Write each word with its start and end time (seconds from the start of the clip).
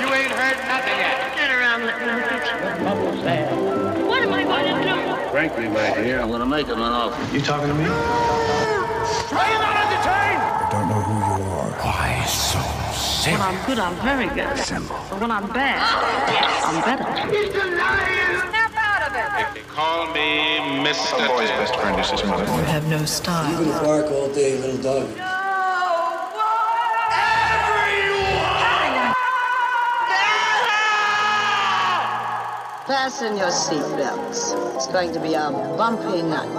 You 0.00 0.06
ain't 0.12 0.32
heard 0.32 0.58
nothing 0.66 0.98
yet. 0.98 1.34
Get 1.36 1.50
around, 1.50 1.86
let 1.86 2.00
me 2.00 2.06
get 2.06 2.42
What 4.06 4.22
am 4.22 4.32
I 4.32 4.42
going 4.42 4.82
to 4.82 4.88
do? 4.88 5.30
Frankly, 5.30 5.68
my 5.68 5.94
dear, 5.94 6.20
I'm 6.20 6.30
gonna 6.30 6.46
make 6.46 6.66
him 6.66 6.78
an 6.78 6.92
offer. 6.92 7.34
You 7.34 7.40
talking 7.40 7.68
to 7.68 7.74
me? 7.74 7.84
Are 7.84 7.88
you 9.50 9.58
not 9.62 9.76
entertained? 9.82 10.42
I 10.42 10.68
don't 10.70 10.88
know 10.88 11.02
who 11.02 11.14
you 11.14 11.50
are. 11.50 11.70
Why 11.82 12.24
so 12.26 12.58
simple. 12.92 13.38
When 13.38 13.54
I'm 13.54 13.66
good, 13.66 13.78
I'm 13.78 13.94
very 14.02 14.26
good. 14.34 14.56
But 15.10 15.20
when 15.20 15.30
I'm 15.30 15.48
bad, 15.52 15.82
I'm 16.64 16.82
better. 16.82 17.06
He's 17.34 17.52
denying! 17.52 18.50
Snap 18.50 18.74
out 18.76 19.02
of 19.08 19.14
it! 19.14 19.46
If 19.46 19.54
they 19.54 19.62
call 19.72 20.06
me 20.12 20.58
Mr. 20.82 21.26
Boy's 21.28 21.50
best 21.50 21.74
friend 21.76 22.00
is 22.00 22.10
his 22.10 22.24
mother. 22.24 22.44
You 22.44 22.64
have 22.64 22.86
no 22.88 23.04
style. 23.04 23.64
You 23.64 23.70
bark 23.72 24.10
all 24.10 24.28
day, 24.32 24.58
little 24.58 24.82
dog. 24.82 25.33
Fasten 32.86 33.38
your 33.38 33.48
seatbelts. 33.48 34.74
It's 34.74 34.88
going 34.88 35.10
to 35.14 35.18
be 35.18 35.32
a 35.32 35.50
bumpy 35.50 36.20
night. 36.20 36.50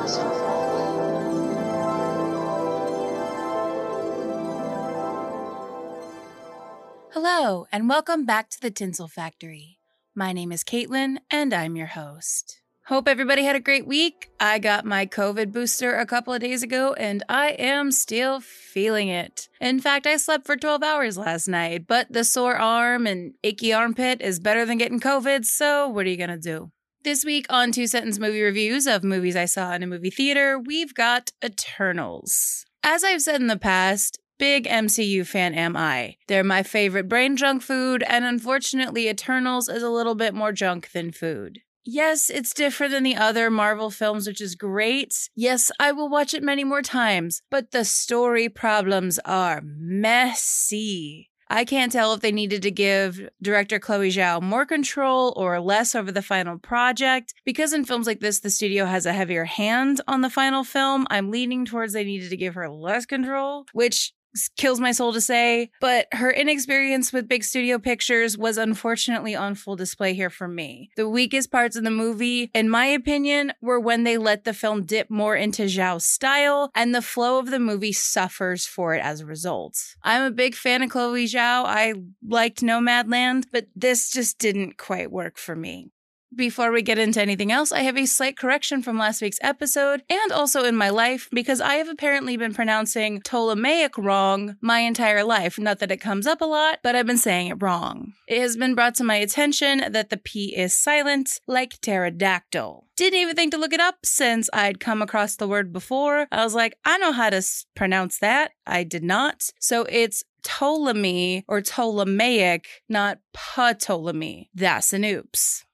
Hello, 7.11 7.67
and 7.71 7.88
welcome 7.88 8.25
back 8.25 8.49
to 8.49 8.59
the 8.59 8.71
Tinsel 8.71 9.07
Factory. 9.07 9.77
My 10.15 10.34
name 10.34 10.51
is 10.51 10.63
Caitlin, 10.63 11.17
and 11.29 11.53
I'm 11.53 11.75
your 11.75 11.88
host. 11.88 12.59
Hope 12.88 13.07
everybody 13.07 13.44
had 13.44 13.55
a 13.55 13.59
great 13.59 13.88
week. 13.88 14.30
I 14.39 14.59
got 14.59 14.85
my 14.85 15.07
COVID 15.07 15.52
booster 15.52 15.95
a 15.95 16.05
couple 16.05 16.35
of 16.35 16.41
days 16.41 16.62
ago, 16.62 16.93
and 16.93 17.23
I 17.27 17.55
am 17.57 17.91
still 17.91 18.39
feeling 18.41 19.07
it. 19.07 19.49
In 19.59 19.80
fact, 19.80 20.05
I 20.05 20.17
slept 20.17 20.45
for 20.45 20.55
12 20.55 20.84
hours 20.84 21.17
last 21.17 21.48
night, 21.48 21.88
but 21.88 22.13
the 22.13 22.23
sore 22.23 22.55
arm 22.55 23.07
and 23.07 23.34
achy 23.43 23.73
armpit 23.73 24.21
is 24.21 24.40
better 24.40 24.68
than 24.68 24.77
getting 24.77 24.99
COVID, 24.99 25.45
so 25.45 25.87
what 25.87 26.05
are 26.05 26.10
you 26.10 26.15
gonna 26.15 26.37
do? 26.37 26.70
This 27.04 27.26
week 27.26 27.48
on 27.49 27.71
Two 27.71 27.87
Sentence 27.87 28.20
Movie 28.20 28.43
Reviews 28.43 28.85
of 28.85 29.04
movies 29.04 29.35
I 29.35 29.45
saw 29.45 29.73
in 29.73 29.82
a 29.82 29.88
movie 29.88 30.12
theater, 30.12 30.60
we've 30.60 30.93
got 30.93 31.32
Eternals. 31.43 32.67
As 32.84 33.04
I've 33.04 33.23
said 33.23 33.41
in 33.41 33.48
the 33.48 33.57
past, 33.57 34.20
Big 34.38 34.67
MCU 34.67 35.26
fan 35.26 35.55
am 35.55 35.76
I. 35.76 36.17
They're 36.27 36.43
my 36.43 36.62
favorite 36.62 37.10
brain 37.10 37.35
junk 37.35 37.63
food, 37.63 38.04
and 38.07 38.26
unfortunately, 38.26 39.10
Eternals 39.10 39.70
is 39.70 39.82
a 39.82 39.90
little 39.90 40.13
bit 40.13 40.35
more 40.35 40.51
junk 40.51 40.91
than 40.91 41.12
food. 41.12 41.62
Yes, 41.86 42.32
it's 42.32 42.54
different 42.54 42.91
than 42.94 43.04
the 43.04 43.16
other 43.16 43.52
Marvel 43.52 43.91
films, 43.91 44.26
which 44.26 44.41
is 44.41 44.55
great. 44.55 45.30
Yes, 45.36 45.72
I 45.80 45.91
will 45.91 46.10
watch 46.10 46.34
it 46.34 46.41
many 46.41 46.64
more 46.64 46.82
times, 46.82 47.44
but 47.52 47.72
the 47.72 47.86
story 47.86 48.50
problems 48.50 49.20
are 49.24 49.62
messy. 49.64 51.30
I 51.48 51.63
can't 51.63 51.91
tell 51.91 52.12
if 52.13 52.22
they 52.22 52.32
needed 52.32 52.63
to 52.63 52.72
give 52.72 53.30
director 53.40 53.78
Chloe 53.78 54.10
Zhao 54.10 54.41
more 54.41 54.66
control 54.66 55.32
or 55.38 55.60
less 55.60 55.94
over 55.94 56.12
the 56.12 56.24
final 56.24 56.58
project. 56.58 57.36
Because 57.46 57.72
in 57.72 57.86
films 57.86 58.08
like 58.08 58.20
this, 58.20 58.40
the 58.40 58.50
studio 58.50 58.86
has 58.86 59.06
a 59.06 59.13
heavier 59.13 59.46
hand 59.46 60.02
on 60.08 60.22
the 60.22 60.30
final 60.32 60.63
film, 60.63 61.06
I'm 61.12 61.30
leaning 61.30 61.63
towards 61.63 61.94
they 61.94 62.04
needed 62.04 62.32
to 62.32 62.38
give 62.38 62.56
her 62.56 62.68
less 62.68 63.06
control, 63.06 63.68
which 63.74 64.12
kills 64.58 64.80
my 64.80 64.91
soul 64.91 65.14
to 65.14 65.22
say. 65.22 65.72
But 65.81 66.08
her 66.12 66.31
inexperience 66.31 67.12
with 67.14 67.28
big 67.28 67.44
studio 67.44 67.80
pictures 67.80 68.38
was 68.38 68.58
unfortunately 68.58 69.36
on 69.36 69.56
full 69.56 69.75
display 69.75 70.14
here 70.14 70.30
for 70.30 70.47
me. 70.47 70.90
The 70.96 71.09
weakest 71.09 71.52
parts 71.52 71.75
of 71.75 71.84
the 71.84 71.91
movie, 71.91 72.52
in 72.53 72.69
my 72.69 72.86
opinion, 72.86 73.53
were 73.62 73.80
when 73.80 74.03
they 74.03 74.18
let 74.18 74.44
the 74.44 74.53
film 74.53 74.84
dip 74.84 75.09
more 75.09 75.36
into 75.36 75.63
Zhao's 75.63 76.06
style, 76.06 76.72
and 76.75 76.94
the 76.94 77.02
flow 77.02 77.40
of 77.40 77.52
the 77.52 77.59
movie 77.59 77.94
suffers 77.94 78.66
for 78.66 78.94
it 78.94 79.03
as 79.03 79.22
a 79.22 79.25
result. 79.25 79.96
I'm 80.03 80.24
a 80.24 80.31
big 80.31 80.56
fan 80.56 80.84
of 80.84 80.90
Chloe 80.90 81.25
Zhao. 81.25 81.66
I 81.66 81.94
liked 82.28 82.62
Nomadland, 82.62 83.46
but 83.52 83.68
this 83.75 84.09
just 84.09 84.38
didn't 84.40 84.78
quite 84.78 85.12
work 85.12 85.38
for 85.38 85.56
me. 85.56 85.91
Before 86.36 86.69
we 86.69 86.81
get 86.81 87.00
into 87.00 87.22
anything 87.22 87.50
else, 87.50 87.72
I 87.72 87.84
have 87.84 87.97
a 87.97 88.06
slight 88.06 88.38
correction 88.38 88.81
from 88.81 88.97
last 88.97 89.22
week's 89.22 89.40
episode 89.41 90.03
and 90.09 90.34
also 90.34 90.66
in 90.66 90.75
my 90.75 90.90
life 90.90 91.29
because 91.31 91.62
I 91.62 91.75
have 91.75 91.88
apparently 91.88 92.35
been 92.35 92.53
pronouncing 92.53 93.22
Ptolemaic 93.22 93.97
wrong 93.97 94.57
my 94.59 94.79
entire 94.79 95.24
life. 95.24 95.57
Not 95.57 95.79
that 95.79 95.91
it 95.91 96.01
comes 96.01 96.28
up 96.28 96.41
a 96.41 96.45
lot, 96.45 96.79
but 96.84 96.94
I've 96.94 97.06
been 97.06 97.18
saying 97.18 97.47
it 97.47 97.62
wrong. 97.62 98.13
It 98.28 98.41
has 98.41 98.57
been 98.57 98.75
brought 98.75 98.95
to 98.95 99.06
my 99.06 99.16
attention 99.16 99.85
that 99.90 100.09
the 100.09 100.18
P 100.18 100.53
is 100.53 100.75
silent, 100.75 101.40
like 101.47 101.79
pterodactyl. 101.79 102.85
Didn't 102.97 103.19
even 103.19 103.35
think 103.35 103.51
to 103.53 103.57
look 103.57 103.74
it 103.74 103.79
up 103.79 103.95
since 104.03 104.50
I'd 104.51 104.81
come 104.81 105.01
across 105.01 105.38
the 105.38 105.47
word 105.47 105.72
before. 105.72 106.28
I 106.34 106.44
was 106.44 106.53
like, 106.53 106.78
I 106.84 106.97
know 106.97 107.13
how 107.13 107.29
to 107.29 107.41
pronounce 107.75 108.19
that. 108.19 108.51
I 108.68 108.84
did 108.84 109.03
not. 109.03 109.50
So 109.59 109.85
it's 109.88 110.24
Ptolemy 110.44 111.44
or 111.47 111.62
Ptolemaic, 111.62 112.68
not 112.88 113.19
Ptolemy. 113.34 114.50
That's 114.53 114.94
an 114.94 115.03
oops. 115.03 115.64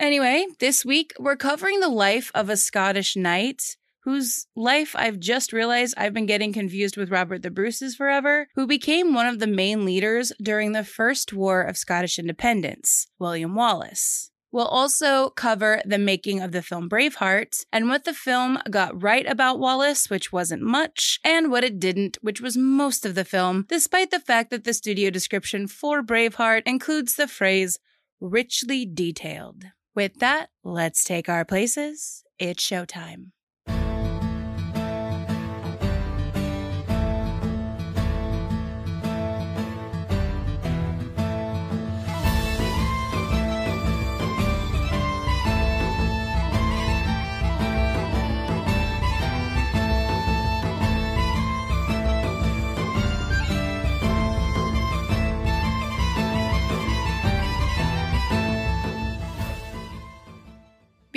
Anyway, 0.00 0.46
this 0.60 0.82
week 0.82 1.12
we're 1.20 1.36
covering 1.36 1.80
the 1.80 1.88
life 1.88 2.32
of 2.34 2.48
a 2.48 2.56
Scottish 2.56 3.16
knight 3.16 3.76
whose 4.04 4.46
life 4.56 4.96
I've 4.96 5.20
just 5.20 5.52
realized 5.52 5.92
I've 5.98 6.14
been 6.14 6.24
getting 6.24 6.54
confused 6.54 6.96
with 6.96 7.10
Robert 7.10 7.42
the 7.42 7.50
Bruce's 7.50 7.96
forever, 7.96 8.48
who 8.54 8.66
became 8.66 9.12
one 9.12 9.26
of 9.26 9.40
the 9.40 9.46
main 9.46 9.84
leaders 9.84 10.32
during 10.42 10.72
the 10.72 10.84
First 10.84 11.34
War 11.34 11.60
of 11.60 11.76
Scottish 11.76 12.18
Independence, 12.18 13.08
William 13.18 13.54
Wallace. 13.54 14.30
We'll 14.50 14.66
also 14.66 15.28
cover 15.28 15.82
the 15.84 15.98
making 15.98 16.40
of 16.40 16.52
the 16.52 16.62
film 16.62 16.88
Braveheart 16.88 17.66
and 17.70 17.90
what 17.90 18.04
the 18.04 18.14
film 18.14 18.58
got 18.70 19.02
right 19.02 19.26
about 19.26 19.60
Wallace, 19.60 20.08
which 20.08 20.32
wasn't 20.32 20.62
much, 20.62 21.20
and 21.22 21.50
what 21.50 21.62
it 21.62 21.78
didn't, 21.78 22.16
which 22.22 22.40
was 22.40 22.56
most 22.56 23.04
of 23.04 23.14
the 23.14 23.26
film, 23.26 23.66
despite 23.68 24.10
the 24.10 24.18
fact 24.18 24.48
that 24.48 24.64
the 24.64 24.72
studio 24.72 25.10
description 25.10 25.66
for 25.66 26.02
Braveheart 26.02 26.62
includes 26.64 27.16
the 27.16 27.28
phrase 27.28 27.78
richly 28.18 28.86
detailed. 28.86 29.66
With 29.94 30.18
that, 30.18 30.50
let's 30.64 31.04
take 31.04 31.28
our 31.28 31.44
places. 31.44 32.24
It's 32.38 32.64
showtime. 32.64 33.30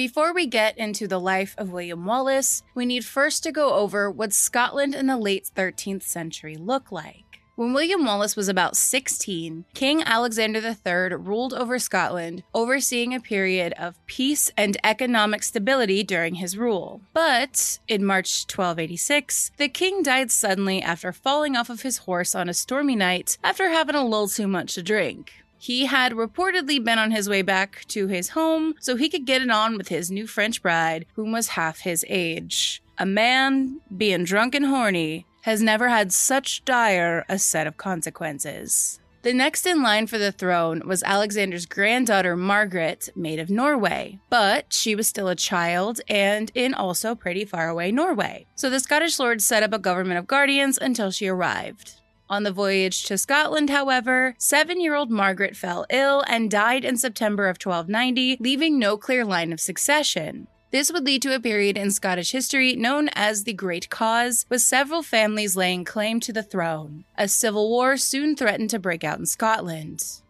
Before 0.04 0.34
we 0.34 0.48
get 0.48 0.78
into 0.78 1.08
the 1.08 1.18
life 1.18 1.56
of 1.58 1.72
William 1.72 2.04
Wallace, 2.04 2.62
we 2.76 2.86
need 2.86 3.06
first 3.06 3.42
to 3.44 3.54
go 3.54 3.76
over 3.76 4.12
what 4.12 4.34
Scotland 4.34 4.94
in 4.94 5.08
the 5.08 5.16
late 5.16 5.50
13th 5.56 6.04
century 6.04 6.58
looked 6.58 6.92
like. 6.92 7.40
When 7.56 7.72
William 7.72 8.04
Wallace 8.04 8.36
was 8.36 8.50
about 8.50 8.76
16, 8.76 9.64
King 9.74 10.04
Alexander 10.04 10.60
III 10.60 11.16
ruled 11.16 11.54
over 11.54 11.80
Scotland, 11.80 12.44
overseeing 12.54 13.14
a 13.14 13.22
period 13.22 13.72
of 13.78 14.06
peace 14.06 14.52
and 14.58 14.76
economic 14.84 15.42
stability 15.42 16.04
during 16.04 16.36
his 16.36 16.58
rule. 16.58 17.00
But 17.14 17.80
in 17.88 18.04
March 18.04 18.44
1286, 18.44 19.52
the 19.56 19.70
king 19.70 20.04
died 20.04 20.32
suddenly 20.32 20.82
after 20.82 21.14
falling 21.14 21.56
off 21.56 21.70
of 21.70 21.84
his 21.84 22.00
horse 22.00 22.36
on 22.36 22.50
a 22.50 22.54
stormy 22.54 22.98
night 22.98 23.38
after 23.42 23.70
having 23.70 23.96
a 23.96 24.04
little 24.04 24.28
too 24.28 24.50
much 24.50 24.74
to 24.74 24.84
drink. 24.84 25.43
He 25.64 25.86
had 25.86 26.12
reportedly 26.12 26.84
been 26.84 27.00
on 27.00 27.12
his 27.12 27.30
way 27.30 27.42
back 27.42 27.86
to 27.88 28.08
his 28.08 28.32
home 28.32 28.76
so 28.82 28.98
he 28.98 29.08
could 29.08 29.24
get 29.24 29.42
it 29.42 29.50
on 29.50 29.78
with 29.78 29.88
his 29.88 30.12
new 30.12 30.28
French 30.28 30.62
bride, 30.62 31.06
whom 31.16 31.32
was 31.32 31.56
half 31.56 31.80
his 31.80 32.04
age. 32.10 32.84
A 32.98 33.06
man, 33.06 33.80
being 33.96 34.26
drunk 34.26 34.56
and 34.56 34.66
horny, 34.66 35.26
has 35.44 35.62
never 35.62 35.88
had 35.88 36.12
such 36.12 36.66
dire 36.66 37.24
a 37.30 37.40
set 37.40 37.66
of 37.66 37.78
consequences. 37.78 39.00
The 39.22 39.32
next 39.32 39.66
in 39.66 39.82
line 39.82 40.06
for 40.08 40.18
the 40.18 40.34
throne 40.34 40.82
was 40.86 41.02
Alexander's 41.04 41.66
granddaughter 41.66 42.36
Margaret, 42.36 43.08
maid 43.16 43.40
of 43.40 43.50
Norway, 43.50 44.20
but 44.30 44.74
she 44.74 44.96
was 44.96 45.08
still 45.08 45.30
a 45.30 45.36
child 45.50 46.02
and 46.10 46.52
in 46.54 46.74
also 46.74 47.16
pretty 47.16 47.46
far 47.46 47.70
away 47.70 47.90
Norway. 47.90 48.48
So 48.56 48.70
the 48.70 48.82
Scottish 48.82 49.18
lords 49.18 49.46
set 49.46 49.64
up 49.64 49.72
a 49.72 49.80
government 49.80 50.20
of 50.20 50.28
guardians 50.28 50.78
until 50.78 51.10
she 51.10 51.30
arrived. 51.30 52.02
On 52.30 52.44
the 52.44 52.52
voyage 52.52 53.04
to 53.04 53.18
Scotland, 53.18 53.70
however, 53.70 54.36
seven 54.38 54.80
year 54.80 54.96
old 54.96 55.12
Margaret 55.12 55.56
fell 55.56 55.86
ill 55.90 56.24
and 56.28 56.50
died 56.50 56.86
in 56.86 56.98
September 56.98 57.48
of 57.48 57.58
1290, 57.64 58.38
leaving 58.40 58.80
no 58.80 58.98
clear 58.98 59.26
line 59.26 59.52
of 59.52 59.60
succession. 59.60 60.48
This 60.72 60.92
would 60.92 61.06
lead 61.06 61.22
to 61.22 61.36
a 61.36 61.40
period 61.40 61.78
in 61.78 61.92
Scottish 61.92 62.32
history 62.32 62.76
known 62.76 63.10
as 63.10 63.44
the 63.44 63.54
Great 63.54 63.92
Cause, 63.92 64.48
with 64.50 64.62
several 64.62 65.04
families 65.04 65.56
laying 65.56 65.86
claim 65.86 66.20
to 66.22 66.34
the 66.34 66.42
throne. 66.42 67.06
A 67.16 67.28
civil 67.28 67.70
war 67.70 67.96
soon 67.96 68.36
threatened 68.36 68.72
to 68.72 68.80
break 68.80 69.04
out 69.04 69.20
in 69.20 69.28
Scotland. 69.28 70.23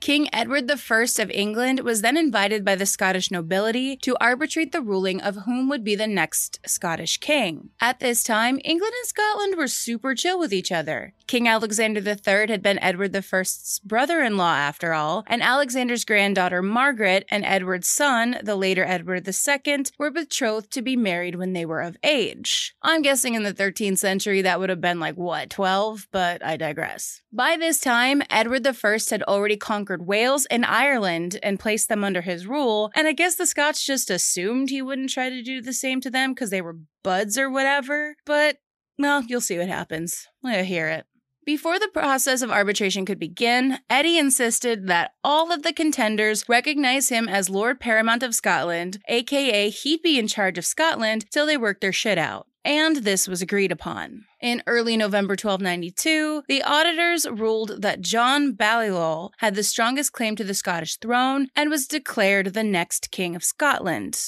King 0.00 0.28
Edward 0.32 0.70
I 0.70 1.06
of 1.18 1.30
England 1.30 1.80
was 1.80 2.02
then 2.02 2.16
invited 2.16 2.64
by 2.64 2.76
the 2.76 2.86
Scottish 2.86 3.30
nobility 3.30 3.96
to 3.96 4.16
arbitrate 4.20 4.72
the 4.72 4.80
ruling 4.80 5.20
of 5.20 5.36
whom 5.44 5.68
would 5.68 5.82
be 5.82 5.96
the 5.96 6.06
next 6.06 6.60
Scottish 6.64 7.18
king. 7.18 7.70
At 7.80 7.98
this 7.98 8.22
time, 8.22 8.60
England 8.64 8.94
and 9.00 9.08
Scotland 9.08 9.56
were 9.56 9.66
super 9.66 10.14
chill 10.14 10.38
with 10.38 10.52
each 10.52 10.70
other. 10.70 11.14
King 11.26 11.48
Alexander 11.48 12.00
III 12.00 12.46
had 12.48 12.62
been 12.62 12.78
Edward 12.78 13.14
I's 13.14 13.80
brother 13.84 14.22
in 14.22 14.36
law, 14.36 14.54
after 14.54 14.94
all, 14.94 15.24
and 15.26 15.42
Alexander's 15.42 16.04
granddaughter 16.04 16.62
Margaret 16.62 17.26
and 17.30 17.44
Edward's 17.44 17.88
son, 17.88 18.38
the 18.42 18.56
later 18.56 18.84
Edward 18.84 19.28
II, 19.28 19.84
were 19.98 20.10
betrothed 20.10 20.70
to 20.70 20.80
be 20.80 20.96
married 20.96 21.34
when 21.34 21.52
they 21.52 21.66
were 21.66 21.82
of 21.82 21.96
age. 22.02 22.74
I'm 22.82 23.02
guessing 23.02 23.34
in 23.34 23.42
the 23.42 23.52
13th 23.52 23.98
century 23.98 24.42
that 24.42 24.60
would 24.60 24.70
have 24.70 24.80
been 24.80 25.00
like, 25.00 25.16
what, 25.16 25.50
12? 25.50 26.08
But 26.12 26.42
I 26.44 26.56
digress. 26.56 27.20
By 27.30 27.56
this 27.58 27.80
time, 27.80 28.22
Edward 28.30 28.66
I 28.66 28.98
had 29.10 29.22
already 29.24 29.56
conquered 29.56 29.87
Wales 29.96 30.46
and 30.46 30.64
Ireland 30.64 31.38
and 31.42 31.60
placed 31.60 31.88
them 31.88 32.04
under 32.04 32.20
his 32.20 32.46
rule, 32.46 32.90
and 32.94 33.06
I 33.06 33.12
guess 33.12 33.36
the 33.36 33.46
Scots 33.46 33.84
just 33.84 34.10
assumed 34.10 34.70
he 34.70 34.82
wouldn't 34.82 35.10
try 35.10 35.30
to 35.30 35.42
do 35.42 35.60
the 35.60 35.72
same 35.72 36.00
to 36.02 36.10
them 36.10 36.34
because 36.34 36.50
they 36.50 36.60
were 36.60 36.78
buds 37.02 37.38
or 37.38 37.50
whatever. 37.50 38.16
But, 38.26 38.58
well, 38.98 39.22
you'll 39.22 39.40
see 39.40 39.58
what 39.58 39.68
happens. 39.68 40.26
I 40.44 40.62
hear 40.62 40.88
it. 40.88 41.06
Before 41.46 41.78
the 41.78 41.88
process 41.94 42.42
of 42.42 42.50
arbitration 42.50 43.06
could 43.06 43.18
begin, 43.18 43.78
Eddie 43.88 44.18
insisted 44.18 44.86
that 44.88 45.12
all 45.24 45.50
of 45.50 45.62
the 45.62 45.72
contenders 45.72 46.46
recognize 46.46 47.08
him 47.08 47.26
as 47.26 47.48
Lord 47.48 47.80
Paramount 47.80 48.22
of 48.22 48.34
Scotland, 48.34 48.98
aka 49.08 49.70
he'd 49.70 50.02
be 50.02 50.18
in 50.18 50.28
charge 50.28 50.58
of 50.58 50.66
Scotland 50.66 51.24
till 51.30 51.46
they 51.46 51.56
worked 51.56 51.80
their 51.80 51.90
shit 51.90 52.18
out 52.18 52.47
and 52.68 52.96
this 52.96 53.26
was 53.26 53.40
agreed 53.40 53.72
upon. 53.72 54.26
In 54.42 54.62
early 54.66 54.94
November 54.98 55.32
1292, 55.32 56.42
the 56.48 56.62
auditors 56.62 57.26
ruled 57.26 57.80
that 57.80 58.02
John 58.02 58.52
Balliol 58.52 59.32
had 59.38 59.54
the 59.54 59.62
strongest 59.62 60.12
claim 60.12 60.36
to 60.36 60.44
the 60.44 60.52
Scottish 60.52 60.98
throne 60.98 61.48
and 61.56 61.70
was 61.70 61.86
declared 61.86 62.52
the 62.52 62.62
next 62.62 63.10
King 63.10 63.34
of 63.34 63.42
Scotland. 63.42 64.20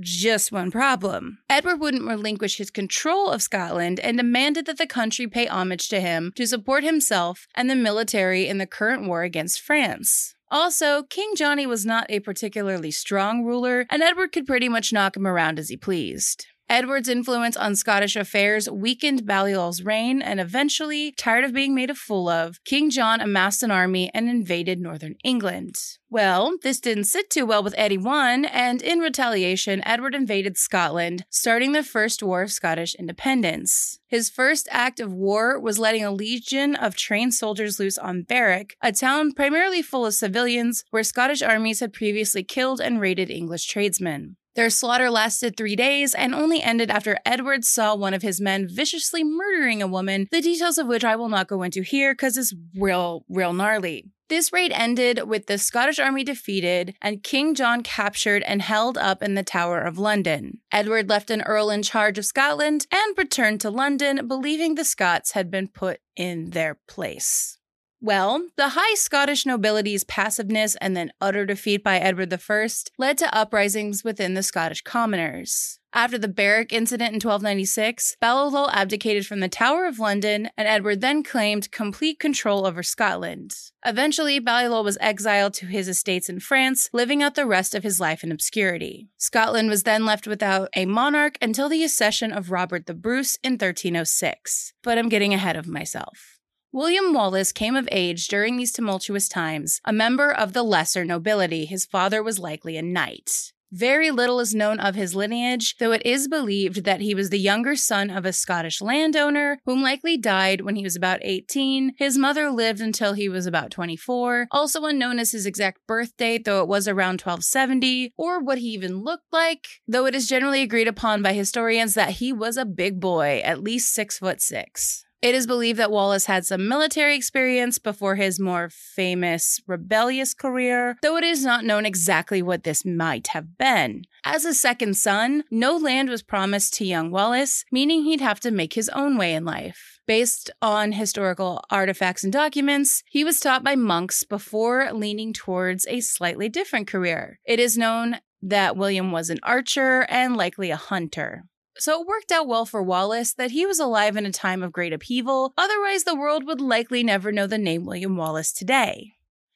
Just 0.00 0.50
one 0.50 0.72
problem. 0.72 1.38
Edward 1.48 1.78
wouldn't 1.78 2.08
relinquish 2.08 2.56
his 2.58 2.72
control 2.72 3.30
of 3.30 3.40
Scotland 3.40 4.00
and 4.00 4.16
demanded 4.16 4.66
that 4.66 4.78
the 4.78 4.86
country 4.88 5.28
pay 5.28 5.46
homage 5.46 5.88
to 5.88 6.00
him 6.00 6.32
to 6.34 6.44
support 6.44 6.82
himself 6.82 7.46
and 7.54 7.70
the 7.70 7.76
military 7.76 8.48
in 8.48 8.58
the 8.58 8.66
current 8.66 9.06
war 9.06 9.22
against 9.22 9.60
France. 9.60 10.34
Also, 10.50 11.04
King 11.04 11.34
Johnny 11.36 11.66
was 11.66 11.86
not 11.86 12.06
a 12.08 12.20
particularly 12.20 12.90
strong 12.90 13.44
ruler, 13.44 13.86
and 13.90 14.02
Edward 14.02 14.32
could 14.32 14.46
pretty 14.46 14.68
much 14.68 14.92
knock 14.92 15.16
him 15.16 15.26
around 15.26 15.58
as 15.58 15.68
he 15.68 15.76
pleased. 15.76 16.46
Edward's 16.68 17.08
influence 17.08 17.56
on 17.56 17.76
Scottish 17.76 18.16
affairs 18.16 18.68
weakened 18.68 19.24
Balliol's 19.24 19.82
reign, 19.82 20.20
and 20.20 20.40
eventually, 20.40 21.12
tired 21.12 21.44
of 21.44 21.52
being 21.52 21.76
made 21.76 21.90
a 21.90 21.94
fool 21.94 22.28
of, 22.28 22.58
King 22.64 22.90
John 22.90 23.20
amassed 23.20 23.62
an 23.62 23.70
army 23.70 24.10
and 24.12 24.28
invaded 24.28 24.80
northern 24.80 25.14
England. 25.22 25.76
Well, 26.10 26.56
this 26.62 26.80
didn't 26.80 27.04
sit 27.04 27.30
too 27.30 27.46
well 27.46 27.62
with 27.62 27.74
Eddie 27.76 28.04
I, 28.04 28.48
and 28.50 28.82
in 28.82 28.98
retaliation, 28.98 29.86
Edward 29.86 30.14
invaded 30.14 30.56
Scotland, 30.56 31.24
starting 31.30 31.70
the 31.70 31.84
First 31.84 32.20
War 32.20 32.42
of 32.42 32.50
Scottish 32.50 32.96
Independence. 32.96 34.00
His 34.08 34.28
first 34.28 34.68
act 34.72 34.98
of 34.98 35.12
war 35.12 35.60
was 35.60 35.78
letting 35.78 36.04
a 36.04 36.10
legion 36.10 36.74
of 36.74 36.96
trained 36.96 37.34
soldiers 37.34 37.78
loose 37.78 37.98
on 37.98 38.22
Berwick, 38.22 38.76
a 38.82 38.92
town 38.92 39.32
primarily 39.32 39.82
full 39.82 40.04
of 40.04 40.14
civilians 40.14 40.82
where 40.90 41.04
Scottish 41.04 41.42
armies 41.42 41.80
had 41.80 41.92
previously 41.92 42.42
killed 42.42 42.80
and 42.80 43.00
raided 43.00 43.30
English 43.30 43.66
tradesmen. 43.66 44.36
Their 44.56 44.70
slaughter 44.70 45.10
lasted 45.10 45.54
three 45.54 45.76
days 45.76 46.14
and 46.14 46.34
only 46.34 46.62
ended 46.62 46.90
after 46.90 47.18
Edward 47.26 47.62
saw 47.62 47.94
one 47.94 48.14
of 48.14 48.22
his 48.22 48.40
men 48.40 48.66
viciously 48.66 49.22
murdering 49.22 49.82
a 49.82 49.86
woman, 49.86 50.28
the 50.30 50.40
details 50.40 50.78
of 50.78 50.86
which 50.86 51.04
I 51.04 51.14
will 51.14 51.28
not 51.28 51.46
go 51.46 51.62
into 51.62 51.82
here 51.82 52.14
because 52.14 52.38
it's 52.38 52.54
real, 52.74 53.24
real 53.28 53.52
gnarly. 53.52 54.10
This 54.28 54.54
raid 54.54 54.72
ended 54.72 55.28
with 55.28 55.46
the 55.46 55.58
Scottish 55.58 55.98
army 55.98 56.24
defeated 56.24 56.96
and 57.02 57.22
King 57.22 57.54
John 57.54 57.82
captured 57.82 58.42
and 58.42 58.62
held 58.62 58.96
up 58.96 59.22
in 59.22 59.34
the 59.34 59.44
Tower 59.44 59.82
of 59.82 59.98
London. 59.98 60.58
Edward 60.72 61.10
left 61.10 61.30
an 61.30 61.42
earl 61.42 61.68
in 61.68 61.82
charge 61.82 62.18
of 62.18 62.24
Scotland 62.24 62.86
and 62.90 63.18
returned 63.18 63.60
to 63.60 63.70
London, 63.70 64.26
believing 64.26 64.74
the 64.74 64.84
Scots 64.84 65.32
had 65.32 65.50
been 65.50 65.68
put 65.68 66.00
in 66.16 66.50
their 66.50 66.78
place. 66.88 67.58
Well, 68.00 68.46
the 68.56 68.70
high 68.70 68.94
Scottish 68.94 69.46
nobility's 69.46 70.04
passiveness 70.04 70.76
and 70.80 70.96
then 70.96 71.12
utter 71.20 71.46
defeat 71.46 71.82
by 71.82 71.98
Edward 71.98 72.32
I 72.32 72.68
led 72.98 73.18
to 73.18 73.34
uprisings 73.34 74.04
within 74.04 74.34
the 74.34 74.42
Scottish 74.42 74.82
commoners. 74.82 75.78
After 75.94 76.18
the 76.18 76.28
Berwick 76.28 76.74
incident 76.74 77.08
in 77.08 77.14
1296, 77.14 78.18
Balliol 78.20 78.68
abdicated 78.70 79.26
from 79.26 79.40
the 79.40 79.48
Tower 79.48 79.86
of 79.86 79.98
London, 79.98 80.50
and 80.54 80.68
Edward 80.68 81.00
then 81.00 81.22
claimed 81.22 81.72
complete 81.72 82.20
control 82.20 82.66
over 82.66 82.82
Scotland. 82.82 83.54
Eventually, 83.82 84.38
Balliol 84.38 84.84
was 84.84 84.98
exiled 85.00 85.54
to 85.54 85.66
his 85.66 85.88
estates 85.88 86.28
in 86.28 86.40
France, 86.40 86.90
living 86.92 87.22
out 87.22 87.34
the 87.34 87.46
rest 87.46 87.74
of 87.74 87.82
his 87.82 87.98
life 87.98 88.22
in 88.22 88.30
obscurity. 88.30 89.08
Scotland 89.16 89.70
was 89.70 89.84
then 89.84 90.04
left 90.04 90.26
without 90.26 90.68
a 90.76 90.84
monarch 90.84 91.38
until 91.40 91.70
the 91.70 91.82
accession 91.82 92.30
of 92.30 92.50
Robert 92.50 92.84
the 92.84 92.92
Bruce 92.92 93.38
in 93.42 93.52
1306. 93.52 94.74
But 94.82 94.98
I'm 94.98 95.08
getting 95.08 95.32
ahead 95.32 95.56
of 95.56 95.66
myself. 95.66 96.35
William 96.72 97.12
Wallace 97.12 97.52
came 97.52 97.76
of 97.76 97.88
age 97.90 98.28
during 98.28 98.56
these 98.56 98.72
tumultuous 98.72 99.28
times, 99.28 99.80
a 99.84 99.92
member 99.92 100.30
of 100.30 100.52
the 100.52 100.62
lesser 100.62 101.04
nobility. 101.04 101.64
His 101.64 101.86
father 101.86 102.22
was 102.22 102.38
likely 102.38 102.76
a 102.76 102.82
knight. 102.82 103.52
Very 103.72 104.10
little 104.10 104.38
is 104.40 104.54
known 104.54 104.78
of 104.78 104.94
his 104.94 105.14
lineage, 105.14 105.76
though 105.78 105.92
it 105.92 106.04
is 106.04 106.28
believed 106.28 106.84
that 106.84 107.00
he 107.00 107.14
was 107.14 107.30
the 107.30 107.38
younger 107.38 107.74
son 107.74 108.10
of 108.10 108.24
a 108.24 108.32
Scottish 108.32 108.80
landowner, 108.80 109.58
whom 109.64 109.82
likely 109.82 110.16
died 110.16 110.60
when 110.60 110.76
he 110.76 110.84
was 110.84 110.94
about 110.94 111.18
18. 111.22 111.94
His 111.98 112.16
mother 112.16 112.50
lived 112.50 112.80
until 112.80 113.14
he 113.14 113.28
was 113.28 113.46
about 113.46 113.70
24, 113.70 114.48
also 114.50 114.84
unknown 114.84 115.18
is 115.18 115.32
his 115.32 115.46
exact 115.46 115.80
birth 115.86 116.16
date, 116.16 116.44
though 116.44 116.62
it 116.62 116.68
was 116.68 116.86
around 116.86 117.20
1270, 117.20 118.12
or 118.16 118.40
what 118.40 118.58
he 118.58 118.68
even 118.68 119.02
looked 119.02 119.32
like, 119.32 119.66
though 119.88 120.06
it 120.06 120.14
is 120.14 120.28
generally 120.28 120.62
agreed 120.62 120.88
upon 120.88 121.22
by 121.22 121.32
historians 121.32 121.94
that 121.94 122.10
he 122.10 122.32
was 122.32 122.56
a 122.56 122.64
big 122.64 123.00
boy, 123.00 123.40
at 123.44 123.62
least 123.62 123.92
six 123.92 124.18
foot 124.18 124.40
six. 124.40 125.05
It 125.26 125.34
is 125.34 125.48
believed 125.48 125.80
that 125.80 125.90
Wallace 125.90 126.26
had 126.26 126.46
some 126.46 126.68
military 126.68 127.16
experience 127.16 127.80
before 127.80 128.14
his 128.14 128.38
more 128.38 128.70
famous 128.70 129.60
rebellious 129.66 130.34
career, 130.34 130.98
though 131.02 131.16
it 131.16 131.24
is 131.24 131.44
not 131.44 131.64
known 131.64 131.84
exactly 131.84 132.42
what 132.42 132.62
this 132.62 132.84
might 132.84 133.26
have 133.28 133.58
been. 133.58 134.04
As 134.24 134.44
a 134.44 134.54
second 134.54 134.96
son, 134.96 135.42
no 135.50 135.76
land 135.76 136.10
was 136.10 136.22
promised 136.22 136.74
to 136.74 136.84
young 136.84 137.10
Wallace, 137.10 137.64
meaning 137.72 138.04
he'd 138.04 138.20
have 138.20 138.38
to 138.38 138.52
make 138.52 138.74
his 138.74 138.88
own 138.90 139.18
way 139.18 139.34
in 139.34 139.44
life. 139.44 139.98
Based 140.06 140.48
on 140.62 140.92
historical 140.92 141.60
artifacts 141.70 142.22
and 142.22 142.32
documents, 142.32 143.02
he 143.10 143.24
was 143.24 143.40
taught 143.40 143.64
by 143.64 143.74
monks 143.74 144.22
before 144.22 144.92
leaning 144.92 145.32
towards 145.32 145.86
a 145.88 146.02
slightly 146.02 146.48
different 146.48 146.86
career. 146.86 147.40
It 147.44 147.58
is 147.58 147.76
known 147.76 148.20
that 148.42 148.76
William 148.76 149.10
was 149.10 149.28
an 149.30 149.40
archer 149.42 150.06
and 150.08 150.36
likely 150.36 150.70
a 150.70 150.76
hunter. 150.76 151.46
So 151.78 152.00
it 152.00 152.06
worked 152.06 152.32
out 152.32 152.46
well 152.46 152.64
for 152.64 152.82
Wallace 152.82 153.34
that 153.34 153.50
he 153.50 153.66
was 153.66 153.78
alive 153.78 154.16
in 154.16 154.24
a 154.24 154.32
time 154.32 154.62
of 154.62 154.72
great 154.72 154.92
upheaval, 154.92 155.52
otherwise, 155.58 156.04
the 156.04 156.16
world 156.16 156.44
would 156.46 156.60
likely 156.60 157.02
never 157.02 157.30
know 157.30 157.46
the 157.46 157.58
name 157.58 157.84
William 157.84 158.16
Wallace 158.16 158.52
today. 158.52 159.12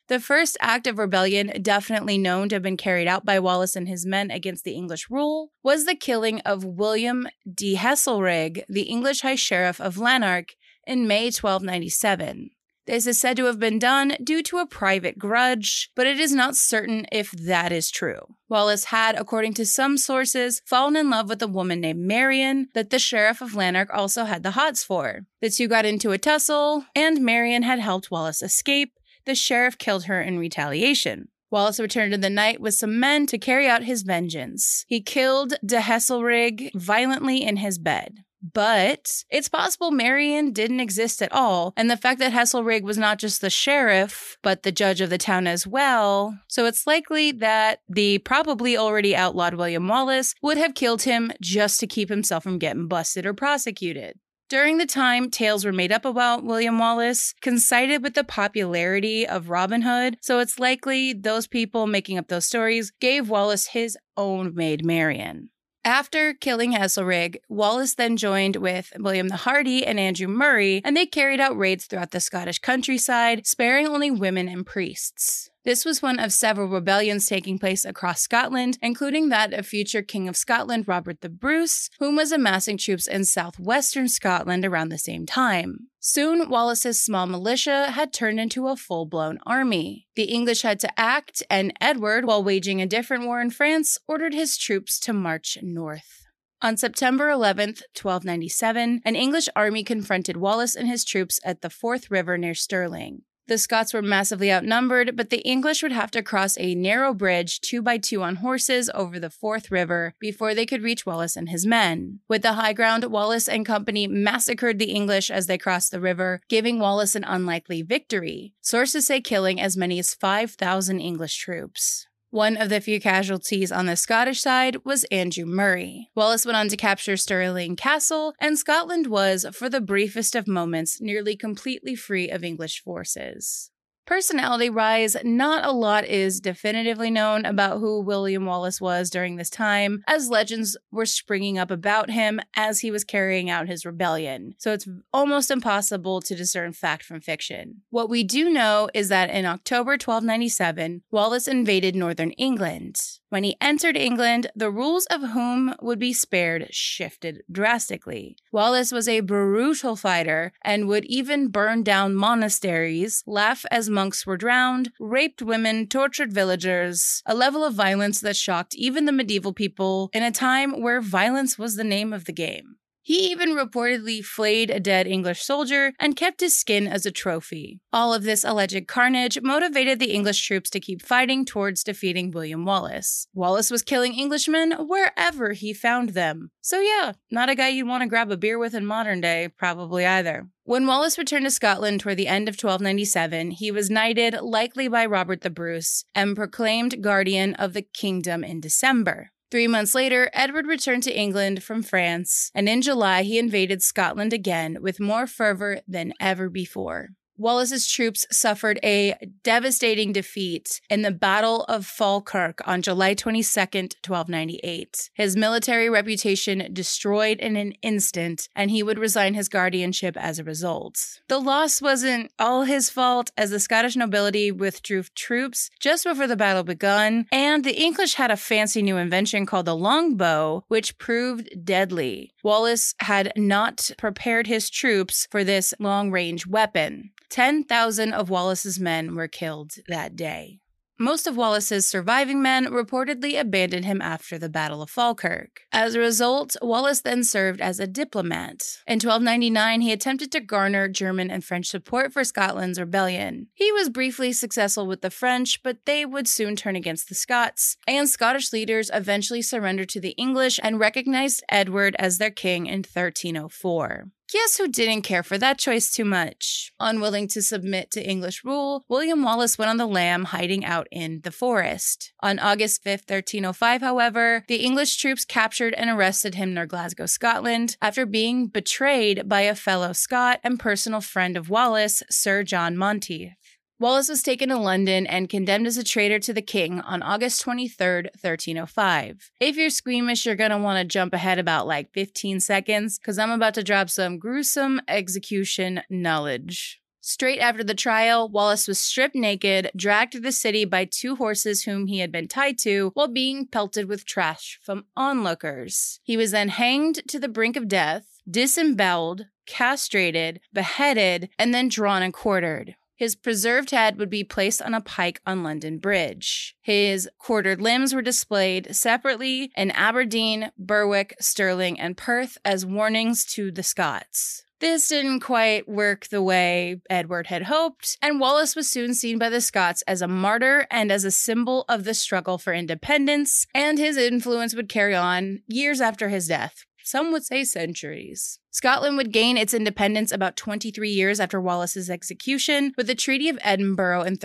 The 0.08 0.20
first 0.20 0.56
act 0.60 0.88
of 0.88 0.98
rebellion, 0.98 1.52
definitely 1.62 2.18
known 2.18 2.48
to 2.48 2.56
have 2.56 2.62
been 2.62 2.76
carried 2.76 3.06
out 3.06 3.24
by 3.24 3.38
Wallace 3.38 3.76
and 3.76 3.86
his 3.86 4.04
men 4.04 4.30
against 4.30 4.64
the 4.64 4.72
English 4.72 5.08
rule, 5.08 5.52
was 5.62 5.84
the 5.84 5.94
killing 5.94 6.40
of 6.40 6.64
William 6.64 7.28
de 7.48 7.76
Heselrigge, 7.76 8.64
the 8.68 8.82
English 8.82 9.20
High 9.20 9.36
Sheriff 9.36 9.80
of 9.80 9.98
Lanark, 9.98 10.56
in 10.84 11.06
May 11.06 11.26
1297. 11.26 12.50
This 12.90 13.06
is 13.06 13.20
said 13.20 13.36
to 13.36 13.44
have 13.44 13.60
been 13.60 13.78
done 13.78 14.16
due 14.20 14.42
to 14.42 14.58
a 14.58 14.66
private 14.66 15.16
grudge, 15.16 15.92
but 15.94 16.08
it 16.08 16.18
is 16.18 16.34
not 16.34 16.56
certain 16.56 17.06
if 17.12 17.30
that 17.30 17.70
is 17.70 17.88
true. 17.88 18.34
Wallace 18.48 18.86
had, 18.86 19.14
according 19.14 19.54
to 19.54 19.64
some 19.64 19.96
sources, 19.96 20.60
fallen 20.66 20.96
in 20.96 21.08
love 21.08 21.28
with 21.28 21.40
a 21.40 21.46
woman 21.46 21.80
named 21.80 22.00
Marion 22.00 22.66
that 22.74 22.90
the 22.90 22.98
sheriff 22.98 23.40
of 23.40 23.54
Lanark 23.54 23.90
also 23.94 24.24
had 24.24 24.42
the 24.42 24.50
hots 24.50 24.82
for. 24.82 25.20
The 25.40 25.50
two 25.50 25.68
got 25.68 25.86
into 25.86 26.10
a 26.10 26.18
tussle, 26.18 26.84
and 26.96 27.20
Marion 27.20 27.62
had 27.62 27.78
helped 27.78 28.10
Wallace 28.10 28.42
escape. 28.42 28.98
The 29.24 29.36
sheriff 29.36 29.78
killed 29.78 30.06
her 30.06 30.20
in 30.20 30.40
retaliation. 30.40 31.28
Wallace 31.48 31.78
returned 31.78 32.12
in 32.12 32.22
the 32.22 32.28
night 32.28 32.60
with 32.60 32.74
some 32.74 32.98
men 32.98 33.26
to 33.26 33.38
carry 33.38 33.68
out 33.68 33.84
his 33.84 34.02
vengeance. 34.02 34.84
He 34.88 35.00
killed 35.00 35.54
de 35.64 35.78
Heselrigge 35.78 36.72
violently 36.74 37.44
in 37.44 37.58
his 37.58 37.78
bed. 37.78 38.24
But 38.42 39.24
it's 39.30 39.48
possible 39.48 39.90
Marion 39.90 40.52
didn't 40.52 40.80
exist 40.80 41.20
at 41.20 41.32
all, 41.32 41.72
and 41.76 41.90
the 41.90 41.96
fact 41.96 42.18
that 42.20 42.32
Heselrigge 42.32 42.82
was 42.82 42.96
not 42.96 43.18
just 43.18 43.40
the 43.40 43.50
sheriff, 43.50 44.38
but 44.42 44.62
the 44.62 44.72
judge 44.72 45.00
of 45.00 45.10
the 45.10 45.18
town 45.18 45.46
as 45.46 45.66
well. 45.66 46.38
So 46.48 46.64
it's 46.64 46.86
likely 46.86 47.32
that 47.32 47.80
the 47.88 48.18
probably 48.18 48.76
already 48.76 49.14
outlawed 49.14 49.54
William 49.54 49.86
Wallace 49.88 50.34
would 50.42 50.56
have 50.56 50.74
killed 50.74 51.02
him 51.02 51.32
just 51.40 51.80
to 51.80 51.86
keep 51.86 52.08
himself 52.08 52.42
from 52.42 52.58
getting 52.58 52.88
busted 52.88 53.26
or 53.26 53.34
prosecuted. 53.34 54.18
During 54.48 54.78
the 54.78 54.86
time 54.86 55.30
tales 55.30 55.64
were 55.64 55.72
made 55.72 55.92
up 55.92 56.04
about 56.04 56.42
William 56.42 56.76
Wallace, 56.76 57.34
coincided 57.40 58.02
with 58.02 58.14
the 58.14 58.24
popularity 58.24 59.24
of 59.24 59.48
Robin 59.48 59.82
Hood, 59.82 60.16
so 60.22 60.40
it's 60.40 60.58
likely 60.58 61.12
those 61.12 61.46
people 61.46 61.86
making 61.86 62.18
up 62.18 62.26
those 62.26 62.46
stories 62.46 62.90
gave 63.00 63.30
Wallace 63.30 63.68
his 63.68 63.96
own 64.16 64.52
maid 64.56 64.84
Marion. 64.84 65.50
After 65.84 66.34
killing 66.34 66.72
Heselrigge, 66.72 67.36
Wallace 67.48 67.94
then 67.94 68.16
joined 68.16 68.56
with 68.56 68.92
William 68.98 69.28
the 69.28 69.36
Hardy 69.36 69.86
and 69.86 69.98
Andrew 69.98 70.28
Murray, 70.28 70.82
and 70.84 70.96
they 70.96 71.06
carried 71.06 71.40
out 71.40 71.56
raids 71.56 71.86
throughout 71.86 72.10
the 72.10 72.20
Scottish 72.20 72.58
countryside, 72.58 73.46
sparing 73.46 73.86
only 73.86 74.10
women 74.10 74.46
and 74.48 74.66
priests. 74.66 75.49
This 75.62 75.84
was 75.84 76.00
one 76.00 76.18
of 76.18 76.32
several 76.32 76.68
rebellions 76.68 77.26
taking 77.26 77.58
place 77.58 77.84
across 77.84 78.22
Scotland, 78.22 78.78
including 78.80 79.28
that 79.28 79.52
of 79.52 79.66
future 79.66 80.00
King 80.00 80.26
of 80.26 80.36
Scotland 80.36 80.88
Robert 80.88 81.20
the 81.20 81.28
Bruce, 81.28 81.90
whom 81.98 82.16
was 82.16 82.32
amassing 82.32 82.78
troops 82.78 83.06
in 83.06 83.26
southwestern 83.26 84.08
Scotland 84.08 84.64
around 84.64 84.88
the 84.88 84.96
same 84.96 85.26
time. 85.26 85.88
Soon, 85.98 86.48
Wallace's 86.48 86.98
small 86.98 87.26
militia 87.26 87.90
had 87.90 88.10
turned 88.10 88.40
into 88.40 88.68
a 88.68 88.76
full 88.76 89.04
blown 89.04 89.38
army. 89.44 90.06
The 90.16 90.32
English 90.32 90.62
had 90.62 90.80
to 90.80 90.98
act, 90.98 91.42
and 91.50 91.74
Edward, 91.78 92.24
while 92.24 92.42
waging 92.42 92.80
a 92.80 92.86
different 92.86 93.26
war 93.26 93.38
in 93.42 93.50
France, 93.50 93.98
ordered 94.08 94.32
his 94.32 94.56
troops 94.56 94.98
to 95.00 95.12
march 95.12 95.58
north. 95.60 96.26
On 96.62 96.78
September 96.78 97.28
11th, 97.28 97.82
1297, 97.92 99.02
an 99.04 99.16
English 99.16 99.48
army 99.54 99.84
confronted 99.84 100.38
Wallace 100.38 100.74
and 100.74 100.88
his 100.88 101.04
troops 101.04 101.38
at 101.44 101.60
the 101.60 101.70
Forth 101.70 102.10
River 102.10 102.38
near 102.38 102.54
Stirling. 102.54 103.22
The 103.46 103.58
Scots 103.58 103.92
were 103.92 104.02
massively 104.02 104.52
outnumbered, 104.52 105.16
but 105.16 105.30
the 105.30 105.40
English 105.40 105.82
would 105.82 105.92
have 105.92 106.10
to 106.12 106.22
cross 106.22 106.56
a 106.58 106.74
narrow 106.74 107.12
bridge 107.12 107.60
two 107.60 107.82
by 107.82 107.98
two 107.98 108.22
on 108.22 108.36
horses 108.36 108.90
over 108.94 109.18
the 109.18 109.30
Forth 109.30 109.70
River 109.70 110.14
before 110.20 110.54
they 110.54 110.66
could 110.66 110.82
reach 110.82 111.04
Wallace 111.04 111.36
and 111.36 111.48
his 111.48 111.66
men. 111.66 112.20
With 112.28 112.42
the 112.42 112.52
high 112.52 112.72
ground, 112.72 113.04
Wallace 113.04 113.48
and 113.48 113.66
company 113.66 114.06
massacred 114.06 114.78
the 114.78 114.92
English 114.92 115.30
as 115.30 115.46
they 115.46 115.58
crossed 115.58 115.90
the 115.90 116.00
river, 116.00 116.40
giving 116.48 116.78
Wallace 116.78 117.16
an 117.16 117.24
unlikely 117.24 117.82
victory. 117.82 118.54
Sources 118.60 119.06
say 119.06 119.20
killing 119.20 119.60
as 119.60 119.76
many 119.76 119.98
as 119.98 120.14
5,000 120.14 121.00
English 121.00 121.36
troops. 121.36 122.06
One 122.32 122.56
of 122.56 122.68
the 122.68 122.80
few 122.80 123.00
casualties 123.00 123.72
on 123.72 123.86
the 123.86 123.96
Scottish 123.96 124.40
side 124.40 124.84
was 124.84 125.02
Andrew 125.10 125.44
Murray. 125.44 126.10
Wallace 126.14 126.46
went 126.46 126.56
on 126.56 126.68
to 126.68 126.76
capture 126.76 127.16
Stirling 127.16 127.74
Castle, 127.74 128.34
and 128.38 128.56
Scotland 128.56 129.08
was, 129.08 129.44
for 129.52 129.68
the 129.68 129.80
briefest 129.80 130.36
of 130.36 130.46
moments, 130.46 131.00
nearly 131.00 131.34
completely 131.34 131.96
free 131.96 132.30
of 132.30 132.44
English 132.44 132.84
forces. 132.84 133.69
Personality 134.06 134.68
rise, 134.68 135.16
not 135.22 135.64
a 135.64 135.70
lot 135.70 136.04
is 136.04 136.40
definitively 136.40 137.10
known 137.10 137.44
about 137.44 137.78
who 137.78 138.00
William 138.00 138.44
Wallace 138.44 138.80
was 138.80 139.08
during 139.08 139.36
this 139.36 139.50
time, 139.50 140.02
as 140.08 140.28
legends 140.28 140.76
were 140.90 141.06
springing 141.06 141.58
up 141.58 141.70
about 141.70 142.10
him 142.10 142.40
as 142.56 142.80
he 142.80 142.90
was 142.90 143.04
carrying 143.04 143.48
out 143.48 143.68
his 143.68 143.86
rebellion. 143.86 144.54
So 144.58 144.72
it's 144.72 144.88
almost 145.12 145.50
impossible 145.50 146.20
to 146.22 146.34
discern 146.34 146.72
fact 146.72 147.04
from 147.04 147.20
fiction. 147.20 147.82
What 147.90 148.10
we 148.10 148.24
do 148.24 148.50
know 148.50 148.88
is 148.94 149.08
that 149.10 149.30
in 149.30 149.46
October 149.46 149.92
1297, 149.92 151.02
Wallace 151.10 151.46
invaded 151.46 151.94
northern 151.94 152.32
England. 152.32 153.19
When 153.30 153.44
he 153.44 153.56
entered 153.60 153.96
England, 153.96 154.48
the 154.56 154.72
rules 154.72 155.06
of 155.06 155.30
whom 155.30 155.74
would 155.80 156.00
be 156.00 156.12
spared 156.12 156.66
shifted 156.72 157.42
drastically. 157.50 158.36
Wallace 158.50 158.90
was 158.90 159.08
a 159.08 159.20
brutal 159.20 159.94
fighter 159.94 160.52
and 160.62 160.88
would 160.88 161.04
even 161.04 161.46
burn 161.48 161.84
down 161.84 162.16
monasteries, 162.16 163.22
laugh 163.28 163.64
as 163.70 163.88
monks 163.88 164.26
were 164.26 164.36
drowned, 164.36 164.90
raped 164.98 165.42
women, 165.42 165.86
tortured 165.86 166.32
villagers, 166.32 167.22
a 167.24 167.34
level 167.34 167.64
of 167.64 167.72
violence 167.74 168.20
that 168.20 168.34
shocked 168.34 168.74
even 168.74 169.04
the 169.04 169.12
medieval 169.12 169.52
people 169.52 170.10
in 170.12 170.24
a 170.24 170.32
time 170.32 170.82
where 170.82 171.00
violence 171.00 171.56
was 171.56 171.76
the 171.76 171.84
name 171.84 172.12
of 172.12 172.24
the 172.24 172.32
game. 172.32 172.79
He 173.10 173.32
even 173.32 173.56
reportedly 173.56 174.24
flayed 174.24 174.70
a 174.70 174.78
dead 174.78 175.08
English 175.08 175.42
soldier 175.42 175.94
and 175.98 176.14
kept 176.14 176.40
his 176.40 176.56
skin 176.56 176.86
as 176.86 177.04
a 177.04 177.10
trophy. 177.10 177.80
All 177.92 178.14
of 178.14 178.22
this 178.22 178.44
alleged 178.44 178.86
carnage 178.86 179.36
motivated 179.42 179.98
the 179.98 180.12
English 180.12 180.46
troops 180.46 180.70
to 180.70 180.78
keep 180.78 181.02
fighting 181.02 181.44
towards 181.44 181.82
defeating 181.82 182.30
William 182.30 182.64
Wallace. 182.64 183.26
Wallace 183.34 183.68
was 183.68 183.82
killing 183.82 184.16
Englishmen 184.16 184.70
wherever 184.86 185.54
he 185.54 185.72
found 185.74 186.10
them. 186.10 186.52
So, 186.60 186.78
yeah, 186.78 187.14
not 187.32 187.48
a 187.48 187.56
guy 187.56 187.70
you'd 187.70 187.88
want 187.88 188.04
to 188.04 188.08
grab 188.08 188.30
a 188.30 188.36
beer 188.36 188.60
with 188.60 188.76
in 188.76 188.86
modern 188.86 189.20
day, 189.20 189.48
probably 189.58 190.06
either. 190.06 190.48
When 190.62 190.86
Wallace 190.86 191.18
returned 191.18 191.46
to 191.46 191.50
Scotland 191.50 191.98
toward 191.98 192.16
the 192.16 192.28
end 192.28 192.48
of 192.48 192.52
1297, 192.52 193.50
he 193.50 193.72
was 193.72 193.90
knighted, 193.90 194.40
likely 194.40 194.86
by 194.86 195.04
Robert 195.04 195.40
the 195.40 195.50
Bruce, 195.50 196.04
and 196.14 196.36
proclaimed 196.36 197.02
guardian 197.02 197.54
of 197.54 197.72
the 197.72 197.82
kingdom 197.82 198.44
in 198.44 198.60
December. 198.60 199.32
Three 199.50 199.66
months 199.66 199.96
later, 199.96 200.30
Edward 200.32 200.66
returned 200.66 201.02
to 201.02 201.16
England 201.16 201.64
from 201.64 201.82
France, 201.82 202.52
and 202.54 202.68
in 202.68 202.82
July 202.82 203.22
he 203.22 203.36
invaded 203.36 203.82
Scotland 203.82 204.32
again 204.32 204.78
with 204.80 205.00
more 205.00 205.26
fervor 205.26 205.80
than 205.88 206.12
ever 206.20 206.48
before. 206.48 207.08
Wallace's 207.40 207.88
troops 207.88 208.26
suffered 208.30 208.78
a 208.84 209.14
devastating 209.42 210.12
defeat 210.12 210.82
in 210.90 211.00
the 211.00 211.10
Battle 211.10 211.64
of 211.64 211.86
Falkirk 211.86 212.60
on 212.68 212.82
July 212.82 213.14
22, 213.14 213.40
1298. 213.58 215.10
His 215.14 215.36
military 215.36 215.88
reputation 215.88 216.68
destroyed 216.70 217.38
in 217.38 217.56
an 217.56 217.72
instant, 217.80 218.50
and 218.54 218.70
he 218.70 218.82
would 218.82 218.98
resign 218.98 219.32
his 219.32 219.48
guardianship 219.48 220.18
as 220.18 220.38
a 220.38 220.44
result. 220.44 221.22
The 221.28 221.38
loss 221.38 221.80
wasn't 221.80 222.30
all 222.38 222.64
his 222.64 222.90
fault, 222.90 223.30
as 223.38 223.48
the 223.48 223.58
Scottish 223.58 223.96
nobility 223.96 224.52
withdrew 224.52 225.04
troops 225.14 225.70
just 225.80 226.04
before 226.04 226.26
the 226.26 226.36
battle 226.36 226.62
begun, 226.62 227.24
and 227.32 227.64
the 227.64 227.80
English 227.80 228.14
had 228.14 228.30
a 228.30 228.36
fancy 228.36 228.82
new 228.82 228.98
invention 228.98 229.46
called 229.46 229.64
the 229.64 229.74
longbow, 229.74 230.64
which 230.68 230.98
proved 230.98 231.48
deadly. 231.64 232.34
Wallace 232.42 232.94
had 233.00 233.32
not 233.34 233.90
prepared 233.96 234.46
his 234.46 234.68
troops 234.68 235.26
for 235.30 235.42
this 235.42 235.72
long 235.78 236.10
range 236.10 236.46
weapon. 236.46 237.12
10,000 237.30 238.12
of 238.12 238.28
Wallace's 238.28 238.78
men 238.80 239.14
were 239.14 239.28
killed 239.28 239.72
that 239.88 240.16
day. 240.16 240.60
Most 241.02 241.26
of 241.26 241.34
Wallace's 241.34 241.88
surviving 241.88 242.42
men 242.42 242.66
reportedly 242.66 243.40
abandoned 243.40 243.86
him 243.86 244.02
after 244.02 244.38
the 244.38 244.50
Battle 244.50 244.82
of 244.82 244.90
Falkirk. 244.90 245.62
As 245.72 245.94
a 245.94 245.98
result, 245.98 246.56
Wallace 246.60 247.00
then 247.00 247.24
served 247.24 247.62
as 247.62 247.80
a 247.80 247.86
diplomat. 247.86 248.60
In 248.86 248.96
1299, 248.96 249.80
he 249.80 249.92
attempted 249.92 250.30
to 250.32 250.40
garner 250.40 250.88
German 250.88 251.30
and 251.30 251.42
French 251.42 251.68
support 251.68 252.12
for 252.12 252.22
Scotland's 252.22 252.78
rebellion. 252.78 253.46
He 253.54 253.72
was 253.72 253.88
briefly 253.88 254.34
successful 254.34 254.86
with 254.86 255.00
the 255.00 255.08
French, 255.08 255.62
but 255.62 255.86
they 255.86 256.04
would 256.04 256.28
soon 256.28 256.54
turn 256.54 256.76
against 256.76 257.08
the 257.08 257.14
Scots, 257.14 257.78
and 257.86 258.06
Scottish 258.06 258.52
leaders 258.52 258.90
eventually 258.92 259.40
surrendered 259.40 259.88
to 259.88 260.02
the 260.02 260.14
English 260.18 260.60
and 260.62 260.78
recognized 260.78 261.42
Edward 261.48 261.96
as 261.98 262.18
their 262.18 262.30
king 262.30 262.66
in 262.66 262.80
1304. 262.80 264.10
Guess 264.32 264.58
who 264.58 264.68
didn't 264.68 265.02
care 265.02 265.24
for 265.24 265.38
that 265.38 265.58
choice 265.58 265.90
too 265.90 266.04
much? 266.04 266.70
Unwilling 266.78 267.26
to 267.28 267.42
submit 267.42 267.90
to 267.90 268.08
English 268.08 268.44
rule, 268.44 268.84
William 268.88 269.24
Wallace 269.24 269.58
went 269.58 269.70
on 269.70 269.76
the 269.76 269.88
lam, 269.88 270.26
hiding 270.26 270.64
out 270.64 270.86
in 270.92 271.20
the 271.24 271.32
forest. 271.32 272.12
On 272.20 272.38
August 272.38 272.84
5, 272.84 273.00
1305, 273.00 273.80
however, 273.80 274.44
the 274.46 274.64
English 274.64 274.98
troops 274.98 275.24
captured 275.24 275.74
and 275.74 275.90
arrested 275.90 276.36
him 276.36 276.54
near 276.54 276.64
Glasgow, 276.64 277.06
Scotland, 277.06 277.76
after 277.82 278.06
being 278.06 278.46
betrayed 278.46 279.28
by 279.28 279.40
a 279.40 279.56
fellow 279.56 279.92
Scot 279.92 280.38
and 280.44 280.60
personal 280.60 281.00
friend 281.00 281.36
of 281.36 281.50
Wallace, 281.50 282.00
Sir 282.08 282.44
John 282.44 282.76
Monteith. 282.76 283.32
Wallace 283.80 284.10
was 284.10 284.22
taken 284.22 284.50
to 284.50 284.58
London 284.58 285.06
and 285.06 285.26
condemned 285.26 285.66
as 285.66 285.78
a 285.78 285.82
traitor 285.82 286.18
to 286.18 286.34
the 286.34 286.42
king 286.42 286.82
on 286.82 287.02
August 287.02 287.40
23, 287.40 288.10
1305. 288.20 289.30
If 289.40 289.56
you're 289.56 289.70
squeamish, 289.70 290.26
you're 290.26 290.34
going 290.34 290.50
to 290.50 290.58
want 290.58 290.78
to 290.78 290.84
jump 290.84 291.14
ahead 291.14 291.38
about 291.38 291.66
like 291.66 291.90
15 291.94 292.40
seconds 292.40 292.98
because 292.98 293.18
I'm 293.18 293.30
about 293.30 293.54
to 293.54 293.62
drop 293.62 293.88
some 293.88 294.18
gruesome 294.18 294.82
execution 294.86 295.80
knowledge. 295.88 296.78
Straight 297.00 297.38
after 297.38 297.64
the 297.64 297.72
trial, 297.72 298.28
Wallace 298.28 298.68
was 298.68 298.78
stripped 298.78 299.14
naked, 299.14 299.70
dragged 299.74 300.12
to 300.12 300.20
the 300.20 300.30
city 300.30 300.66
by 300.66 300.84
two 300.84 301.16
horses 301.16 301.62
whom 301.62 301.86
he 301.86 302.00
had 302.00 302.12
been 302.12 302.28
tied 302.28 302.58
to, 302.58 302.90
while 302.92 303.08
being 303.08 303.46
pelted 303.46 303.88
with 303.88 304.04
trash 304.04 304.58
from 304.62 304.84
onlookers. 304.94 306.00
He 306.02 306.18
was 306.18 306.32
then 306.32 306.50
hanged 306.50 307.00
to 307.08 307.18
the 307.18 307.28
brink 307.28 307.56
of 307.56 307.66
death, 307.66 308.20
disemboweled, 308.30 309.24
castrated, 309.46 310.40
beheaded, 310.52 311.30
and 311.38 311.54
then 311.54 311.70
drawn 311.70 312.02
and 312.02 312.12
quartered. 312.12 312.76
His 313.00 313.16
preserved 313.16 313.70
head 313.70 313.98
would 313.98 314.10
be 314.10 314.24
placed 314.24 314.60
on 314.60 314.74
a 314.74 314.82
pike 314.82 315.22
on 315.24 315.42
London 315.42 315.78
Bridge. 315.78 316.54
His 316.60 317.08
quartered 317.18 317.58
limbs 317.58 317.94
were 317.94 318.02
displayed 318.02 318.76
separately 318.76 319.50
in 319.56 319.70
Aberdeen, 319.70 320.52
Berwick, 320.58 321.16
Stirling, 321.18 321.80
and 321.80 321.96
Perth 321.96 322.36
as 322.44 322.66
warnings 322.66 323.24
to 323.32 323.50
the 323.50 323.62
Scots. 323.62 324.44
This 324.58 324.88
didn't 324.88 325.20
quite 325.20 325.66
work 325.66 326.08
the 326.08 326.22
way 326.22 326.82
Edward 326.90 327.28
had 327.28 327.44
hoped, 327.44 327.96
and 328.02 328.20
Wallace 328.20 328.54
was 328.54 328.68
soon 328.68 328.92
seen 328.92 329.16
by 329.16 329.30
the 329.30 329.40
Scots 329.40 329.80
as 329.86 330.02
a 330.02 330.06
martyr 330.06 330.66
and 330.70 330.92
as 330.92 331.06
a 331.06 331.10
symbol 331.10 331.64
of 331.70 331.84
the 331.84 331.94
struggle 331.94 332.36
for 332.36 332.52
independence, 332.52 333.46
and 333.54 333.78
his 333.78 333.96
influence 333.96 334.54
would 334.54 334.68
carry 334.68 334.94
on 334.94 335.40
years 335.48 335.80
after 335.80 336.10
his 336.10 336.28
death, 336.28 336.66
some 336.90 337.12
would 337.12 337.24
say 337.24 337.44
centuries. 337.44 338.40
Scotland 338.50 338.96
would 338.96 339.12
gain 339.12 339.36
its 339.36 339.54
independence 339.54 340.10
about 340.10 340.36
23 340.36 340.90
years 340.90 341.20
after 341.20 341.40
Wallace's 341.40 341.88
execution 341.88 342.72
with 342.76 342.88
the 342.88 342.96
Treaty 342.96 343.28
of 343.28 343.38
Edinburgh 343.42 344.02
in 344.02 344.16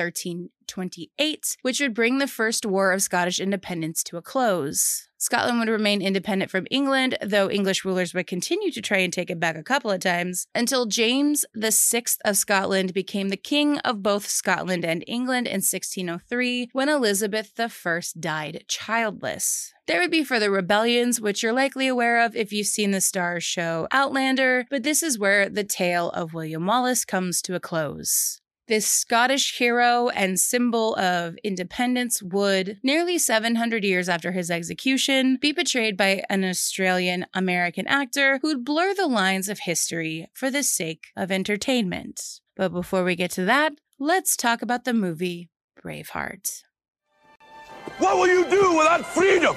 1328, 0.67 1.57
which 1.61 1.79
would 1.79 1.93
bring 1.93 2.17
the 2.17 2.27
First 2.27 2.65
War 2.65 2.91
of 2.91 3.01
Scottish 3.01 3.39
independence 3.39 4.03
to 4.03 4.17
a 4.17 4.21
close. 4.21 5.07
Scotland 5.17 5.59
would 5.59 5.69
remain 5.69 6.01
independent 6.01 6.51
from 6.51 6.67
England, 6.69 7.17
though 7.21 7.49
English 7.49 7.85
rulers 7.85 8.13
would 8.13 8.27
continue 8.27 8.71
to 8.71 8.81
try 8.81 8.97
and 8.97 9.11
take 9.11 9.31
it 9.31 9.39
back 9.39 9.55
a 9.55 9.63
couple 9.63 9.89
of 9.89 10.01
times, 10.01 10.47
until 10.53 10.85
James 10.85 11.45
VI 11.55 12.03
of 12.25 12.37
Scotland 12.37 12.93
became 12.93 13.29
the 13.29 13.37
king 13.37 13.79
of 13.79 14.03
both 14.03 14.27
Scotland 14.27 14.85
and 14.85 15.03
England 15.07 15.47
in 15.47 15.61
1603 15.61 16.69
when 16.73 16.89
Elizabeth 16.89 17.53
I 17.59 18.01
died 18.19 18.65
childless. 18.67 19.73
There 19.87 19.99
would 20.01 20.11
be 20.11 20.23
further 20.23 20.51
rebellions, 20.51 21.21
which 21.21 21.41
you're 21.41 21.53
likely 21.53 21.87
aware 21.87 22.23
of 22.23 22.35
if 22.35 22.51
you've 22.51 22.67
seen 22.67 22.91
the 22.91 23.01
star 23.01 23.39
show 23.39 23.87
Outlander, 23.91 24.65
but 24.69 24.83
this 24.83 25.01
is 25.01 25.17
where 25.17 25.47
the 25.47 25.63
tale 25.63 26.09
of 26.11 26.33
William 26.33 26.65
Wallace 26.65 27.05
comes 27.05 27.41
to 27.43 27.55
a 27.55 27.59
close. 27.59 28.41
This 28.67 28.87
Scottish 28.87 29.59
hero 29.59 30.09
and 30.09 30.39
symbol 30.39 30.95
of 30.95 31.35
independence 31.43 32.23
would, 32.23 32.79
nearly 32.81 33.19
700 33.19 33.83
years 33.83 34.09
after 34.09 34.31
his 34.31 34.49
execution, 34.49 35.37
be 35.39 35.53
portrayed 35.53 35.95
by 35.95 36.23
an 36.31 36.43
Australian 36.43 37.27
American 37.35 37.85
actor 37.85 38.39
who'd 38.41 38.65
blur 38.65 38.95
the 38.95 39.05
lines 39.05 39.49
of 39.49 39.59
history 39.59 40.31
for 40.33 40.49
the 40.49 40.63
sake 40.63 41.09
of 41.15 41.31
entertainment. 41.31 42.39
But 42.55 42.73
before 42.73 43.03
we 43.03 43.15
get 43.15 43.29
to 43.31 43.45
that, 43.45 43.73
let's 43.99 44.35
talk 44.35 44.63
about 44.63 44.83
the 44.83 44.93
movie 44.93 45.51
Braveheart. 45.79 46.63
What 47.99 48.17
will 48.17 48.27
you 48.27 48.49
do 48.49 48.75
without 48.75 49.05
freedom? 49.05 49.55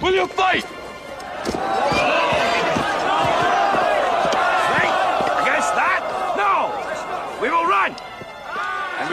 Will 0.00 0.14
you? 0.14 0.26
Fight 0.28 0.64
against 5.60 5.74
that? 5.76 6.00
No! 6.36 6.72
We 7.42 7.50
will 7.50 7.66
run! 7.66 7.94
And 8.98 9.09
we 9.09 9.09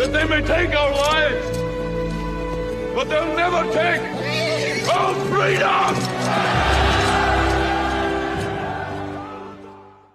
that 0.00 0.14
they 0.14 0.24
may 0.24 0.40
take 0.40 0.74
our 0.74 0.92
lives, 0.92 1.58
but 2.94 3.04
they'll 3.04 3.36
never 3.36 3.70
take 3.70 4.00
our 4.88 5.14
freedom! 5.26 6.79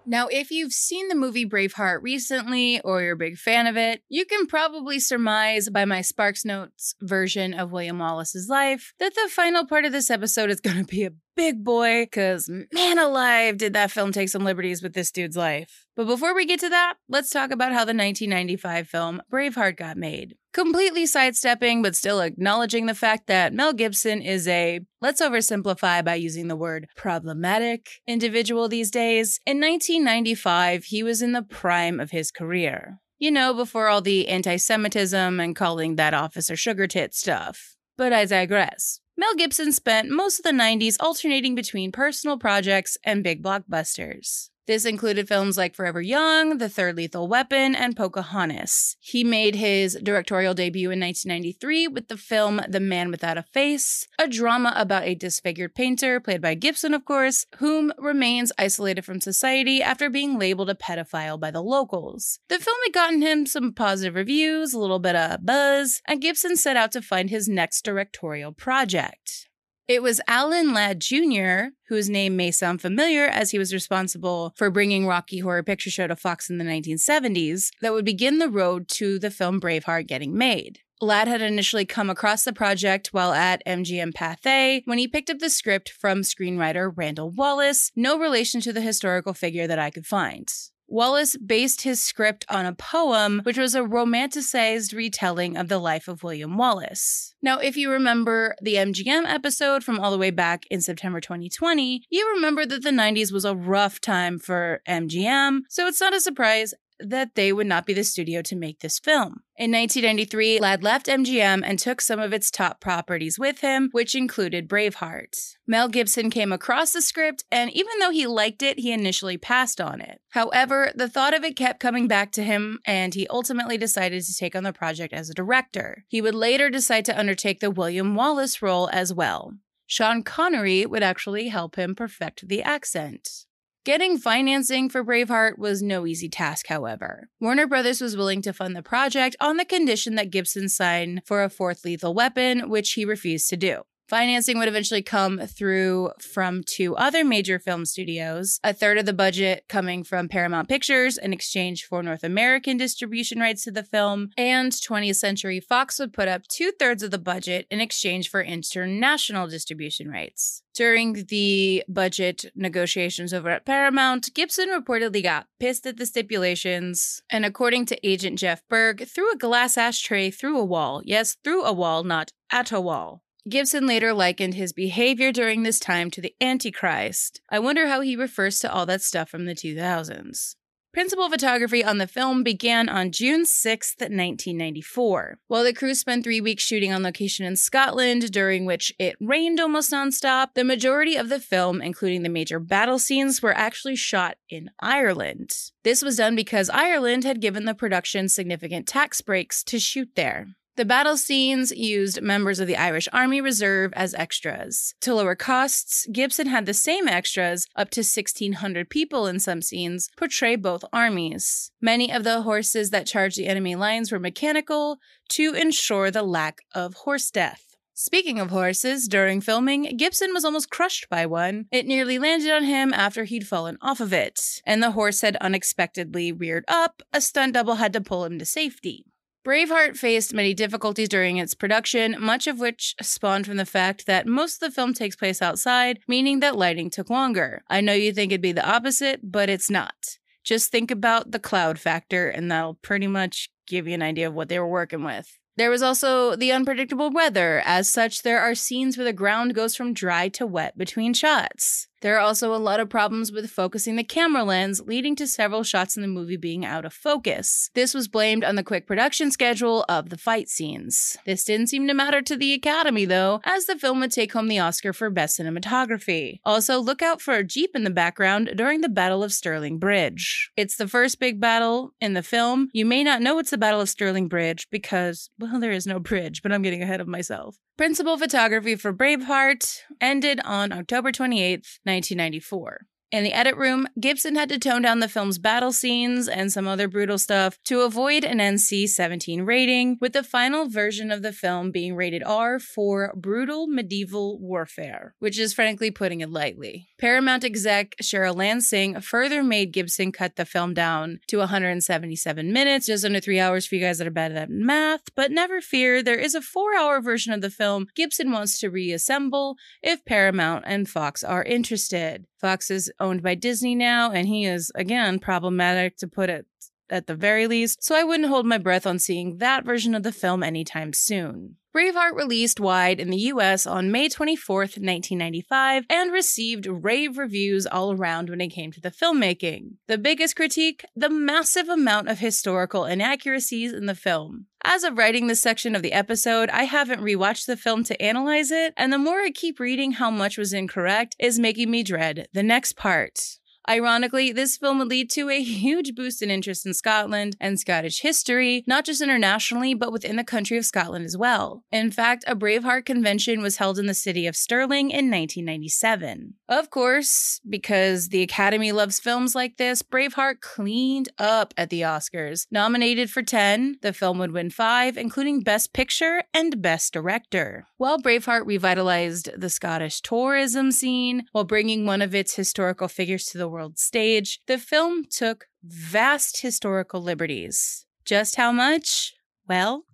Now, 0.08 0.28
if 0.28 0.52
you've 0.52 0.74
seen 0.74 1.08
the 1.08 1.16
movie 1.16 1.46
Braveheart 1.46 2.02
recently 2.02 2.80
or 2.82 3.02
you're 3.02 3.14
a 3.14 3.18
big 3.18 3.38
fan 3.38 3.68
of 3.68 3.76
it, 3.78 4.02
you 4.10 4.26
can 4.26 4.46
probably 4.46 5.00
surmise 5.00 5.70
by 5.70 5.86
my 5.86 6.02
Sparks 6.02 6.46
Notes 6.46 6.96
version 7.02 7.54
of 7.54 7.72
William 7.72 8.00
Wallace's 8.00 8.48
life 8.48 8.94
that 9.00 9.16
the 9.16 9.30
final 9.30 9.66
part 9.66 9.86
of 9.86 9.92
this 9.92 10.12
episode 10.12 10.50
is 10.50 10.60
going 10.62 10.78
to 10.78 10.84
be 10.84 11.06
a 11.06 11.12
big 11.36 11.64
boy, 11.64 12.04
because 12.04 12.50
man 12.72 12.98
alive, 12.98 13.58
did 13.58 13.74
that 13.74 13.92
film 13.92 14.12
take 14.12 14.30
some 14.30 14.44
liberties 14.44 14.82
with 14.82 14.94
this 14.94 15.12
dude's 15.12 15.36
life. 15.36 15.86
But 15.96 16.08
before 16.08 16.34
we 16.34 16.46
get 16.46 16.60
to 16.62 16.70
that, 16.70 16.96
let's 17.10 17.30
talk 17.30 17.52
about 17.52 17.72
how 17.72 17.86
the 17.86 17.94
1995 17.94 18.88
film 18.88 19.22
Braveheart 19.32 19.78
got 19.78 19.98
made. 19.98 20.36
Completely 20.56 21.06
sidestepping, 21.06 21.82
but 21.82 21.98
still 21.98 22.22
acknowledging 22.22 22.86
the 22.86 22.96
fact 22.96 23.28
that 23.28 23.54
Mel 23.54 23.74
Gibson 23.74 24.22
is 24.22 24.48
a, 24.48 24.80
let's 25.02 25.22
oversimplify 25.22 26.06
by 26.06 26.16
using 26.16 26.48
the 26.48 26.56
word 26.56 26.88
problematic 26.96 27.90
individual 28.08 28.70
these 28.70 28.90
days. 28.90 29.42
In 29.46 29.60
1995, 29.60 30.86
he 30.86 31.04
was 31.04 31.22
in 31.22 31.34
the 31.34 31.42
prime 31.42 32.00
of 32.00 32.12
his 32.12 32.32
career. 32.32 33.02
You 33.20 33.32
know, 33.32 33.54
before 33.54 33.90
all 33.90 34.02
the 34.02 34.30
anti 34.30 34.56
Semitism 34.56 35.42
and 35.42 35.58
calling 35.58 35.98
that 35.98 36.14
officer 36.14 36.56
sugar 36.56 36.88
tit 36.88 37.14
stuff. 37.14 37.76
But 37.98 38.14
I 38.14 38.24
digress. 38.24 39.02
Mel 39.18 39.36
Gibson 39.36 39.74
spent 39.74 40.10
most 40.10 40.40
of 40.40 40.44
the 40.44 40.52
90s 40.52 40.96
alternating 41.02 41.56
between 41.56 41.92
personal 41.92 42.40
projects 42.40 42.98
and 43.04 43.26
big 43.26 43.44
blockbusters. 43.44 44.52
This 44.68 44.86
included 44.86 45.28
films 45.28 45.60
like 45.60 45.76
Forever 45.76 46.02
Young, 46.02 46.58
The 46.58 46.70
Third 46.70 46.98
Lethal 46.98 47.28
Weapon, 47.28 47.76
and 47.76 47.96
Pocahontas. 47.96 48.98
He 49.00 49.24
made 49.24 49.54
his 49.54 49.96
directorial 50.02 50.56
debut 50.56 50.90
in 50.90 51.00
1993 51.00 51.88
with 51.88 52.08
the 52.08 52.18
film 52.18 52.60
The 52.68 52.80
Man 52.80 53.12
Without 53.12 53.38
a 53.38 53.44
Face, 53.44 54.08
a 54.18 54.28
drama 54.28 54.74
about 54.76 55.04
a 55.04 55.14
disfigured 55.14 55.76
painter, 55.76 56.20
played 56.20 56.42
by 56.42 56.56
Gibson, 56.56 56.96
of 56.96 57.06
course, 57.06 57.46
whom 57.58 57.94
remains 58.00 58.52
isolated 58.58 59.06
from 59.06 59.22
society 59.22 59.84
after 59.84 60.10
being 60.10 60.40
labeled 60.40 60.72
a 60.72 60.76
pedophile 60.76 61.40
by 61.40 61.52
the 61.52 61.62
locals. 61.62 62.40
The 62.48 62.58
film 62.58 62.78
had 62.86 62.94
gotten 62.94 63.22
him 63.22 63.46
some 63.46 63.72
positive 63.72 64.16
reviews, 64.16 64.74
a 64.74 64.80
little 64.80 65.00
bit 65.00 65.16
of 65.16 65.46
buzz, 65.46 66.02
and 66.08 66.20
Gibson 66.20 66.58
set 66.58 66.76
out 66.76 66.92
to 66.94 67.04
find 67.04 67.30
his 67.30 67.48
next 67.48 67.86
directorial 67.86 68.52
project. 68.52 69.48
It 69.88 70.02
was 70.02 70.20
Alan 70.28 70.74
Ladd 70.74 71.00
Jr., 71.00 71.76
whose 71.90 72.10
name 72.10 72.36
may 72.36 72.50
sound 72.50 72.82
familiar 72.82 73.26
as 73.26 73.52
he 73.52 73.60
was 73.60 73.72
responsible 73.72 74.52
for 74.58 74.72
bringing 74.72 75.06
Rocky 75.06 75.38
Horror 75.38 75.62
Picture 75.62 75.92
Show 75.92 76.08
to 76.08 76.16
Fox 76.16 76.50
in 76.50 76.58
the 76.58 76.66
1970s, 76.66 77.70
that 77.82 77.94
would 77.94 78.04
begin 78.04 78.40
the 78.40 78.50
road 78.50 78.88
to 78.90 79.20
the 79.20 79.30
film 79.30 79.62
Braveheart 79.62 80.08
getting 80.08 80.36
made. 80.36 80.80
Ladd 81.02 81.28
had 81.28 81.42
initially 81.42 81.86
come 81.86 82.10
across 82.10 82.44
the 82.44 82.54
project 82.54 83.10
while 83.12 83.32
at 83.32 83.64
MGM 83.68 84.14
Pathé 84.14 84.82
when 84.86 84.98
he 84.98 85.08
picked 85.08 85.30
up 85.30 85.38
the 85.38 85.52
script 85.52 85.90
from 85.90 86.22
screenwriter 86.22 86.92
Randall 86.96 87.30
Wallace, 87.30 87.92
no 87.96 88.18
relation 88.18 88.62
to 88.62 88.74
the 88.74 88.82
historical 88.82 89.36
figure 89.36 89.68
that 89.68 89.78
I 89.78 89.92
could 89.92 90.08
find. 90.08 90.52
Wallace 90.88 91.36
based 91.38 91.82
his 91.82 92.02
script 92.02 92.46
on 92.50 92.66
a 92.66 92.74
poem, 92.74 93.42
which 93.44 93.58
was 93.58 93.76
a 93.76 93.82
romanticized 93.82 94.96
retelling 94.96 95.58
of 95.58 95.68
the 95.68 95.80
life 95.80 96.08
of 96.08 96.24
William 96.24 96.58
Wallace. 96.58 97.34
Now, 97.42 97.60
if 97.60 97.76
you 97.76 97.92
remember 97.92 98.56
the 98.62 98.76
MGM 98.76 99.26
episode 99.26 99.84
from 99.84 100.00
all 100.00 100.12
the 100.12 100.18
way 100.18 100.32
back 100.32 100.64
in 100.70 100.82
September 100.82 101.20
2020, 101.20 102.04
you 102.10 102.34
remember 102.36 102.66
that 102.66 102.84
the 102.84 102.92
90s 102.92 103.32
was 103.32 103.46
a 103.46 103.56
rough 103.56 104.00
time 104.00 104.40
for 104.40 104.82
MGM, 104.88 105.62
so 105.70 105.88
it's 105.88 106.02
not 106.02 106.16
a 106.16 106.22
surprise 106.22 106.74
that 107.00 107.36
they 107.36 107.52
would 107.52 107.68
not 107.68 107.86
be 107.86 107.94
the 107.94 108.04
studio 108.04 108.42
to 108.44 108.56
make 108.56 108.80
this 108.80 109.00
film. 109.00 109.42
In 109.58 109.72
1993, 109.72 110.60
Ladd 110.60 110.84
left 110.84 111.08
MGM 111.08 111.62
and 111.66 111.80
took 111.80 112.02
some 112.02 112.20
of 112.20 112.34
its 112.34 112.52
top 112.52 112.82
properties 112.82 113.40
with 113.40 113.62
him, 113.62 113.90
which 113.92 114.16
included 114.16 114.68
Braveheart. 114.68 115.56
Mel 115.66 115.88
Gibson 115.88 116.30
came 116.30 116.52
across 116.52 116.92
the 116.92 117.02
script, 117.02 117.46
and 117.52 117.72
even 117.72 118.00
though 118.00 118.12
he 118.12 118.28
liked 118.28 118.62
it, 118.62 118.80
he 118.80 118.92
initially 118.92 119.38
passed 119.38 119.80
on 119.80 120.02
it. 120.02 120.20
However, 120.32 120.92
the 120.96 121.10
thought 121.10 121.34
of 121.34 121.44
it 121.44 121.56
kept 121.56 121.80
coming 121.80 122.08
back 122.08 122.32
to 122.34 122.44
him, 122.44 122.80
and 122.86 123.14
he 123.14 123.28
ultimately 123.28 123.78
decided 123.78 124.24
to 124.24 124.36
take 124.36 124.56
on 124.56 124.64
the 124.64 124.74
project 124.74 125.14
as 125.14 125.30
a 125.30 125.34
director. 125.34 126.04
He 126.08 126.22
would 126.22 126.36
later 126.36 126.70
decide 126.70 127.06
to 127.06 127.18
undertake 127.18 127.62
the 127.62 127.72
William 127.72 128.16
Wallace 128.16 128.62
role 128.62 128.90
as 128.92 129.14
well. 129.14 129.54
Sean 129.88 130.24
Connery 130.24 130.86
would 130.86 131.04
actually 131.04 131.50
help 131.50 131.76
him 131.76 131.96
perfect 131.96 132.48
the 132.48 132.64
accent. 132.64 133.45
Getting 133.86 134.18
financing 134.18 134.90
for 134.90 135.04
Braveheart 135.04 135.60
was 135.60 135.84
no 135.84 136.08
easy 136.08 136.28
task, 136.28 136.66
however. 136.70 137.30
Warner 137.40 137.68
Brothers 137.68 138.02
was 138.02 138.18
willing 138.18 138.42
to 138.42 138.52
fund 138.52 138.76
the 138.76 138.82
project 138.82 139.36
on 139.40 139.58
the 139.58 139.64
condition 139.64 140.16
that 140.16 140.32
Gibson 140.32 140.70
sign 140.70 141.22
for 141.24 141.44
a 141.44 141.52
fourth 141.52 141.86
lethal 141.86 142.16
weapon, 142.16 142.68
which 142.68 142.94
he 142.94 143.06
refused 143.06 143.48
to 143.52 143.58
do. 143.58 143.84
Financing 144.08 144.60
would 144.60 144.68
eventually 144.68 145.02
come 145.02 145.40
through 145.40 146.12
from 146.20 146.64
two 146.64 146.96
other 146.96 147.24
major 147.24 147.58
film 147.58 147.86
studios, 147.86 148.60
a 148.64 148.72
third 148.72 149.00
of 149.00 149.08
the 149.08 149.14
budget 149.14 149.66
coming 149.68 150.04
from 150.04 150.30
Paramount 150.30 150.70
Pictures 150.70 151.18
in 151.18 151.34
exchange 151.34 151.86
for 151.86 152.04
North 152.04 152.24
American 152.24 152.78
distribution 152.78 153.40
rights 153.40 153.64
to 153.64 153.72
the 153.72 153.82
film, 153.82 154.30
and 154.38 154.72
20th 154.72 155.16
Century 155.16 155.60
Fox 155.60 155.98
would 155.98 156.14
put 156.14 156.28
up 156.28 156.48
two 156.48 156.72
thirds 156.78 157.02
of 157.02 157.10
the 157.10 157.18
budget 157.18 157.66
in 157.72 157.82
exchange 157.82 158.30
for 158.30 158.42
international 158.42 159.48
distribution 159.48 160.12
rights. 160.12 160.62
During 160.76 161.26
the 161.30 161.84
budget 161.88 162.46
negotiations 162.54 163.34
over 163.34 163.50
at 163.50 163.66
Paramount, 163.66 164.30
Gibson 164.36 164.70
reportedly 164.70 165.24
got 165.24 165.48
pissed 165.60 165.88
at 165.88 165.98
the 165.98 166.06
stipulations, 166.06 167.24
and 167.32 167.44
according 167.44 167.88
to 167.88 168.08
agent 168.08 168.38
Jeff 168.38 168.62
Berg, 168.70 169.08
threw 169.08 169.32
a 169.32 169.38
glass 169.38 169.78
ashtray 169.78 170.30
through 170.30 170.60
a 170.60 170.66
wall. 170.66 171.02
Yes, 171.06 171.38
through 171.44 171.64
a 171.64 171.74
wall, 171.74 172.04
not 172.04 172.32
at 172.52 172.72
a 172.72 172.80
wall. 172.80 173.24
Gibson 173.48 173.86
later 173.86 174.12
likened 174.12 174.56
his 174.56 174.74
behavior 174.74 175.32
during 175.32 175.62
this 175.62 175.80
time 175.80 176.10
to 176.12 176.20
the 176.20 176.34
Antichrist. 176.42 177.42
I 177.48 177.60
wonder 177.60 177.88
how 177.88 178.02
he 178.02 178.16
refers 178.16 178.60
to 178.60 178.74
all 178.74 178.88
that 178.88 179.04
stuff 179.04 179.30
from 179.30 179.46
the 179.46 179.54
2000s. 179.54 180.56
Principal 180.96 181.30
photography 181.30 181.84
on 181.84 182.00
the 182.00 182.08
film 182.08 182.42
began 182.42 182.90
on 182.90 183.12
June 183.12 183.46
6, 183.46 183.96
1994. 184.00 185.38
While 185.48 185.64
the 185.64 185.74
crew 185.74 185.94
spent 185.94 186.24
three 186.24 186.42
weeks 186.42 186.64
shooting 186.64 186.92
on 186.92 187.04
location 187.04 187.46
in 187.46 187.56
Scotland, 187.56 188.32
during 188.32 188.66
which 188.66 188.92
it 188.98 189.16
rained 189.20 189.60
almost 189.60 189.92
nonstop, 189.92 190.54
the 190.56 190.64
majority 190.64 191.16
of 191.16 191.30
the 191.30 191.40
film, 191.40 191.82
including 191.82 192.24
the 192.24 192.30
major 192.30 192.60
battle 192.60 192.98
scenes, 192.98 193.44
were 193.44 193.56
actually 193.56 193.98
shot 193.98 194.38
in 194.50 194.72
Ireland. 194.80 195.54
This 195.84 196.02
was 196.02 196.16
done 196.16 196.36
because 196.36 196.70
Ireland 196.72 197.26
had 197.26 197.42
given 197.42 197.66
the 197.66 197.76
production 197.76 198.28
significant 198.28 198.88
tax 198.88 199.22
breaks 199.22 199.64
to 199.66 199.80
shoot 199.80 200.10
there. 200.16 200.56
The 200.78 200.84
battle 200.84 201.16
scenes 201.16 201.72
used 201.72 202.22
members 202.22 202.60
of 202.60 202.68
the 202.68 202.76
Irish 202.76 203.08
Army 203.14 203.40
Reserve 203.40 203.94
as 203.94 204.14
extras. 204.14 204.94
To 205.02 205.16
lower 205.16 205.34
costs, 205.34 206.06
Gibson 206.12 206.48
had 206.48 206.66
the 206.66 206.74
same 206.74 207.08
extras, 207.08 207.66
up 207.78 207.92
to 207.92 208.02
1,600 208.02 208.90
people 208.90 209.26
in 209.26 209.40
some 209.40 209.62
scenes, 209.62 210.10
portray 210.18 210.58
both 210.58 210.84
armies. 210.92 211.72
Many 211.80 212.12
of 212.12 212.26
the 212.26 212.42
horses 212.42 212.90
that 212.90 213.08
charged 213.08 213.38
the 213.38 213.48
enemy 213.48 213.76
lines 213.76 214.12
were 214.12 214.20
mechanical 214.20 214.98
to 215.30 215.54
ensure 215.54 216.12
the 216.12 216.24
lack 216.24 216.60
of 216.74 216.94
horse 216.94 217.32
death. 217.32 217.78
Speaking 217.94 218.38
of 218.38 218.50
horses, 218.50 219.08
during 219.08 219.40
filming, 219.40 219.96
Gibson 219.96 220.34
was 220.34 220.44
almost 220.44 220.70
crushed 220.70 221.08
by 221.10 221.26
one. 221.26 221.68
It 221.72 221.86
nearly 221.86 222.20
landed 222.20 222.52
on 222.52 222.66
him 222.66 222.92
after 222.94 223.24
he'd 223.24 223.48
fallen 223.48 223.78
off 223.82 224.02
of 224.02 224.12
it, 224.12 224.62
and 224.66 224.84
the 224.84 224.92
horse 224.92 225.22
had 225.22 225.38
unexpectedly 225.38 226.34
reared 226.34 226.66
up. 226.68 227.02
A 227.14 227.22
stunt 227.22 227.54
double 227.54 227.76
had 227.76 227.94
to 227.94 228.02
pull 228.02 228.26
him 228.26 228.38
to 228.40 228.46
safety. 228.46 229.06
Braveheart 229.46 229.96
faced 229.96 230.34
many 230.34 230.56
difficulties 230.56 231.08
during 231.08 231.38
its 231.38 231.54
production, 231.54 232.16
much 232.20 232.48
of 232.48 232.60
which 232.60 232.96
spawned 233.00 233.46
from 233.46 233.58
the 233.58 233.66
fact 233.66 234.08
that 234.08 234.26
most 234.26 234.56
of 234.56 234.68
the 234.68 234.74
film 234.74 234.92
takes 234.92 235.16
place 235.16 235.40
outside, 235.40 236.00
meaning 236.08 236.40
that 236.40 236.58
lighting 236.58 236.90
took 236.90 237.12
longer. 237.12 237.62
I 237.70 237.82
know 237.82 237.94
you 237.94 238.12
think 238.12 238.32
it'd 238.32 238.42
be 238.42 238.54
the 238.54 238.68
opposite, 238.68 239.20
but 239.22 239.48
it's 239.48 239.70
not. 239.70 240.18
Just 240.44 240.72
think 240.72 240.90
about 240.90 241.30
the 241.30 241.38
cloud 241.38 241.78
factor, 241.78 242.28
and 242.28 242.50
that'll 242.50 242.74
pretty 242.74 243.06
much 243.06 243.52
give 243.68 243.88
you 243.88 243.94
an 243.94 244.02
idea 244.02 244.28
of 244.28 244.34
what 244.34 244.50
they 244.50 244.58
were 244.58 244.68
working 244.68 245.04
with. 245.04 245.38
There 245.58 245.70
was 245.70 245.84
also 245.84 246.36
the 246.36 246.52
unpredictable 246.52 247.12
weather. 247.12 247.62
As 247.66 247.88
such, 247.88 248.24
there 248.24 248.42
are 248.42 248.56
scenes 248.56 248.98
where 248.98 249.06
the 249.06 249.14
ground 249.14 249.54
goes 249.54 249.76
from 249.76 249.94
dry 249.94 250.28
to 250.30 250.48
wet 250.48 250.76
between 250.76 251.14
shots. 251.14 251.88
There 252.06 252.18
are 252.18 252.20
also 252.20 252.54
a 252.54 252.62
lot 252.62 252.80
of 252.80 252.88
problems 252.88 253.32
with 253.32 253.50
focusing 253.50 253.96
the 253.96 254.04
camera 254.04 254.44
lens, 254.44 254.80
leading 254.80 255.16
to 255.16 255.26
several 255.26 255.64
shots 255.64 255.96
in 255.96 256.04
the 256.04 256.08
movie 256.08 256.38
being 256.38 256.64
out 256.64 256.86
of 256.86 256.94
focus. 256.94 257.72
This 257.74 257.96
was 257.96 258.08
blamed 258.08 258.44
on 258.44 258.54
the 258.54 258.64
quick 258.64 258.86
production 258.86 259.32
schedule 259.32 259.84
of 259.90 260.12
the 260.12 260.18
fight 260.20 260.48
scenes. 260.48 261.18
This 261.26 261.44
didn't 261.44 261.66
seem 261.66 261.88
to 261.88 261.96
matter 261.96 262.22
to 262.22 262.36
the 262.36 262.54
Academy, 262.54 263.06
though, 263.06 263.42
as 263.44 263.66
the 263.66 263.76
film 263.76 264.02
would 264.02 264.12
take 264.12 264.34
home 264.34 264.50
the 264.50 264.60
Oscar 264.60 264.94
for 264.94 265.10
Best 265.10 265.40
Cinematography. 265.40 266.42
Also, 266.46 266.78
look 266.78 267.02
out 267.02 267.24
for 267.24 267.34
a 267.34 267.44
Jeep 267.44 267.72
in 267.74 267.86
the 267.86 267.90
background 267.90 268.52
during 268.56 268.82
the 268.82 268.88
Battle 268.88 269.24
of 269.24 269.34
Stirling 269.34 269.80
Bridge. 269.80 270.52
It's 270.56 270.78
the 270.78 270.88
first 270.88 271.20
big 271.20 271.42
battle 271.42 271.96
in 272.00 272.14
the 272.14 272.22
film. 272.22 272.70
You 272.72 272.86
may 272.86 273.04
not 273.04 273.24
know 273.24 273.40
it's 273.40 273.50
the 273.50 273.58
Battle 273.58 273.82
of 273.82 273.90
Stirling 273.90 274.28
Bridge 274.28 274.68
because, 274.70 275.32
well, 275.40 275.60
there 275.60 275.72
is 275.72 275.88
no 275.88 275.98
bridge, 275.98 276.44
but 276.44 276.52
I'm 276.52 276.62
getting 276.62 276.84
ahead 276.84 277.02
of 277.02 277.08
myself. 277.08 277.58
Principal 277.78 278.18
photography 278.18 278.78
for 278.78 278.94
Braveheart 278.94 279.82
ended 280.00 280.40
on 280.46 280.72
October 280.72 281.12
28th, 281.12 281.80
1994. 281.84 282.86
In 283.12 283.24
the 283.24 283.34
edit 283.34 283.56
room, 283.56 283.88
Gibson 284.00 284.36
had 284.36 284.50
to 284.50 284.58
tone 284.58 284.82
down 284.82 285.00
the 285.00 285.08
film's 285.08 285.38
battle 285.38 285.72
scenes 285.72 286.28
and 286.28 286.52
some 286.52 286.68
other 286.68 286.88
brutal 286.88 287.20
stuff 287.20 287.58
to 287.66 287.82
avoid 287.82 288.24
an 288.24 288.40
NC 288.40 288.90
17 288.90 289.44
rating, 289.44 289.98
with 290.02 290.14
the 290.14 290.24
final 290.24 290.68
version 290.68 291.12
of 291.12 291.22
the 291.22 291.32
film 291.32 291.72
being 291.72 291.96
rated 291.96 292.24
R 292.24 292.60
for 292.60 293.14
brutal 293.16 293.68
medieval 293.68 294.40
warfare, 294.40 295.14
which 295.20 295.38
is 295.38 295.54
frankly 295.54 295.92
putting 295.92 296.22
it 296.22 296.32
lightly. 296.32 296.88
Paramount 296.98 297.44
exec 297.44 297.96
Sherry 298.02 298.32
Lansing 298.32 299.00
further 299.02 299.44
made 299.44 299.72
Gibson 299.72 300.12
cut 300.12 300.36
the 300.36 300.46
film 300.46 300.74
down 300.74 301.20
to 301.28 301.38
177 301.38 302.52
minutes, 302.52 302.88
just 302.88 303.06
under 303.06 303.20
three 303.20 303.40
hours 303.40 303.68
for 303.68 303.76
you 303.76 303.82
guys 303.82 304.00
that 304.00 304.08
are 304.08 304.12
bad 304.12 304.32
at 304.32 304.50
math, 304.50 305.04
but 305.16 305.32
never 305.32 305.62
fear, 305.62 306.02
there 306.02 306.20
is 306.20 306.34
a 306.34 306.42
four 306.42 306.76
hour 306.76 307.00
version 307.02 307.34
of 307.34 307.42
the 307.42 307.52
film 307.52 307.88
Gibson 307.96 308.32
wants 308.32 308.60
to 308.60 308.70
reassemble 308.70 309.56
if 309.84 310.04
Paramount 310.06 310.64
and 310.68 310.90
Fox 310.90 311.24
are 311.24 311.44
interested. 311.44 312.26
Fox 312.46 312.70
is 312.70 312.92
owned 313.00 313.24
by 313.24 313.34
Disney 313.34 313.74
now, 313.74 314.12
and 314.12 314.28
he 314.28 314.46
is, 314.46 314.72
again, 314.76 315.18
problematic 315.18 315.98
to 315.98 316.08
put 316.08 316.30
it 316.30 316.46
at 316.90 317.08
the 317.08 317.16
very 317.16 317.48
least, 317.48 317.84
so 317.84 317.96
I 317.96 318.04
wouldn't 318.04 318.30
hold 318.30 318.46
my 318.46 318.58
breath 318.58 318.86
on 318.86 319.00
seeing 319.00 319.38
that 319.38 319.66
version 319.66 319.96
of 319.96 320.04
the 320.04 320.12
film 320.12 320.44
anytime 320.44 320.94
soon. 320.94 321.58
Braveheart 321.76 322.14
released 322.14 322.62
wide 322.62 323.02
in 323.02 323.10
the 323.10 323.18
US 323.18 323.68
on 323.68 323.92
May 323.92 324.08
24, 324.08 324.60
1995, 324.60 325.86
and 325.90 326.10
received 326.10 326.68
rave 326.68 327.18
reviews 327.18 327.68
all 327.68 327.92
around 327.92 328.30
when 328.30 328.40
it 328.40 328.48
came 328.48 328.72
to 328.72 328.80
the 328.80 328.92
filmmaking. 328.92 329.74
The 329.88 329.98
biggest 329.98 330.38
critique 330.38 330.86
the 330.96 331.10
massive 331.10 331.68
amount 331.68 332.08
of 332.08 332.20
historical 332.20 332.86
inaccuracies 332.86 333.74
in 333.74 333.88
the 333.88 333.94
film. 333.96 334.46
As 334.64 334.86
of 334.86 334.98
writing 334.98 335.28
this 335.28 335.42
section 335.42 335.76
of 335.76 335.82
the 335.82 335.92
episode, 335.92 336.50
I 336.50 336.64
haven't 336.64 337.02
rewatched 337.02 337.46
the 337.46 337.58
film 337.58 337.84
to 337.84 338.02
analyze 338.02 338.52
it, 338.52 338.74
and 338.78 338.94
the 338.94 338.98
more 338.98 339.20
I 339.20 339.32
keep 339.32 339.60
reading 339.60 339.92
how 339.92 340.10
much 340.10 340.38
was 340.38 340.54
incorrect 340.54 341.18
is 341.20 341.38
making 341.38 341.70
me 341.70 341.84
dread 341.84 342.30
the 342.32 342.42
next 342.42 342.78
part. 342.78 343.20
Ironically, 343.68 344.32
this 344.32 344.58
film 344.58 344.80
would 344.80 344.90
lead 344.90 345.10
to 345.12 345.30
a 345.30 345.42
huge 345.42 345.96
boost 345.96 346.22
in 346.22 346.30
interest 346.30 346.66
in 346.66 346.74
Scotland 346.74 347.36
and 347.40 347.60
Scottish 347.60 348.02
history, 348.02 348.64
not 348.68 348.86
just 348.86 349.02
internationally, 349.02 349.74
but 349.74 349.92
within 349.92 350.18
the 350.18 350.24
country 350.24 350.58
of 350.58 350.66
Scotland 350.66 351.06
as 351.06 351.18
well. 351.18 351.64
In 351.72 351.90
fact, 351.92 352.24
a 352.28 352.36
Braveheart 352.36 352.86
convention 352.86 353.42
was 353.42 353.58
held 353.58 353.80
in 353.80 353.88
the 353.88 353.94
city 353.94 354.28
of 354.28 354.36
Stirling 354.36 354.92
in 354.92 355.10
1997. 355.10 356.36
Of 356.48 356.70
course, 356.70 357.42
because 357.48 358.10
the 358.10 358.22
Academy 358.22 358.72
loves 358.72 359.00
films 359.00 359.34
like 359.34 359.58
this, 359.58 359.82
Braveheart 359.82 360.42
cleaned 360.42 361.10
up 361.18 361.54
at 361.58 361.70
the 361.70 361.82
Oscars. 361.82 362.46
Nominated 362.52 363.10
for 363.10 363.24
10, 363.24 363.80
the 363.82 363.94
film 363.94 364.20
would 364.20 364.32
win 364.32 364.52
5, 364.52 364.98
including 364.98 365.42
Best 365.42 365.74
Picture 365.74 366.24
and 366.34 366.62
Best 366.62 366.94
Director. 366.94 367.66
While 367.78 367.98
Braveheart 367.98 368.46
revitalized 368.46 369.30
the 369.36 369.50
Scottish 369.50 370.02
tourism 370.02 370.72
scene 370.72 371.26
while 371.32 371.44
bringing 371.44 371.86
one 371.86 372.02
of 372.02 372.14
its 372.14 372.36
historical 372.36 372.88
figures 372.88 373.26
to 373.28 373.38
the 373.38 373.50
world 373.56 373.80
stage, 373.80 374.42
the 374.48 374.58
film 374.58 375.06
took 375.06 375.48
vast 375.64 376.42
historical 376.42 377.02
liberties. 377.02 377.86
Just 378.04 378.36
how 378.36 378.52
much? 378.52 379.14
Well, 379.48 379.86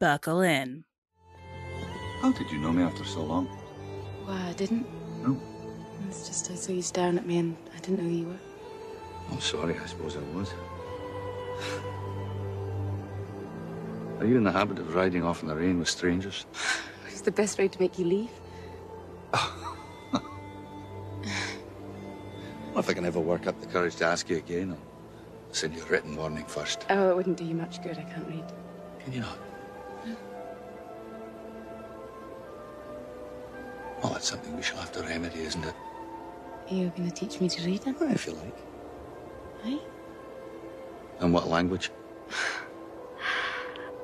buckle 0.00 0.40
in. 0.40 0.82
How 2.20 2.32
did 2.32 2.50
you 2.50 2.58
know 2.58 2.72
me 2.72 2.82
after 2.82 3.04
so 3.04 3.22
long? 3.22 3.46
Why, 4.24 4.48
I 4.48 4.52
didn't. 4.54 4.84
No. 5.22 5.40
It's 6.08 6.26
just 6.26 6.50
I 6.50 6.56
saw 6.56 6.72
you 6.72 6.82
staring 6.82 7.16
at 7.16 7.24
me 7.24 7.38
and 7.38 7.56
I 7.76 7.78
didn't 7.78 7.98
know 7.98 8.10
who 8.10 8.16
you 8.16 8.26
were. 8.26 8.42
I'm 9.30 9.40
sorry, 9.40 9.78
I 9.78 9.86
suppose 9.86 10.16
I 10.16 10.36
was. 10.36 10.52
Are 14.18 14.26
you 14.26 14.36
in 14.36 14.42
the 14.42 14.50
habit 14.50 14.80
of 14.80 14.92
riding 14.92 15.22
off 15.22 15.42
in 15.42 15.48
the 15.48 15.54
rain 15.54 15.78
with 15.78 15.88
strangers? 15.88 16.46
It's 17.06 17.20
the 17.20 17.30
best 17.30 17.58
way 17.58 17.68
to 17.68 17.80
make 17.80 17.96
you 17.96 18.06
leave. 18.06 18.30
Well, 22.74 22.82
if 22.82 22.90
I 22.90 22.92
can 22.92 23.06
ever 23.06 23.20
work 23.20 23.46
up 23.46 23.60
the 23.60 23.68
courage 23.68 23.94
to 23.96 24.04
ask 24.04 24.28
you 24.28 24.36
again, 24.36 24.72
I'll 24.72 25.54
send 25.54 25.76
you 25.76 25.82
a 25.82 25.86
written 25.86 26.16
warning 26.16 26.44
first. 26.44 26.84
Oh, 26.90 27.08
it 27.10 27.14
wouldn't 27.16 27.36
do 27.36 27.44
you 27.44 27.54
much 27.54 27.80
good. 27.84 27.96
I 27.96 28.02
can't 28.02 28.26
read. 28.26 28.42
Can 28.98 29.12
you 29.12 29.20
not? 29.20 29.38
Well, 34.02 34.12
that's 34.12 34.28
something 34.28 34.56
we 34.56 34.62
shall 34.62 34.78
have 34.78 34.90
to 34.92 35.02
remedy, 35.02 35.42
isn't 35.42 35.64
it? 35.64 35.74
Are 36.68 36.74
you 36.74 36.92
going 36.96 37.08
to 37.08 37.14
teach 37.14 37.40
me 37.40 37.48
to 37.48 37.64
read 37.64 37.86
it? 37.86 38.00
Well, 38.00 38.10
if 38.10 38.26
you 38.26 38.32
like. 38.32 38.56
Aye. 39.64 39.80
And 41.20 41.32
what 41.32 41.46
language? 41.46 41.92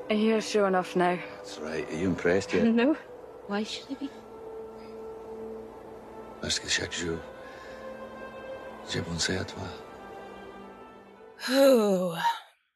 You're 0.08 0.40
showing 0.40 0.76
off 0.76 0.94
now. 0.94 1.18
That's 1.38 1.58
right. 1.58 1.90
Are 1.90 1.96
you 1.96 2.06
impressed 2.06 2.52
yet? 2.52 2.64
No. 2.72 2.96
Why 3.48 3.64
should 3.64 3.86
I 3.90 3.94
be? 3.94 4.10
Parce 6.40 6.60
que 6.60 6.68
chaque 6.68 6.92
jour, 6.92 7.18
pensé 8.98 9.36
à 9.36 9.44
toi. 9.44 9.62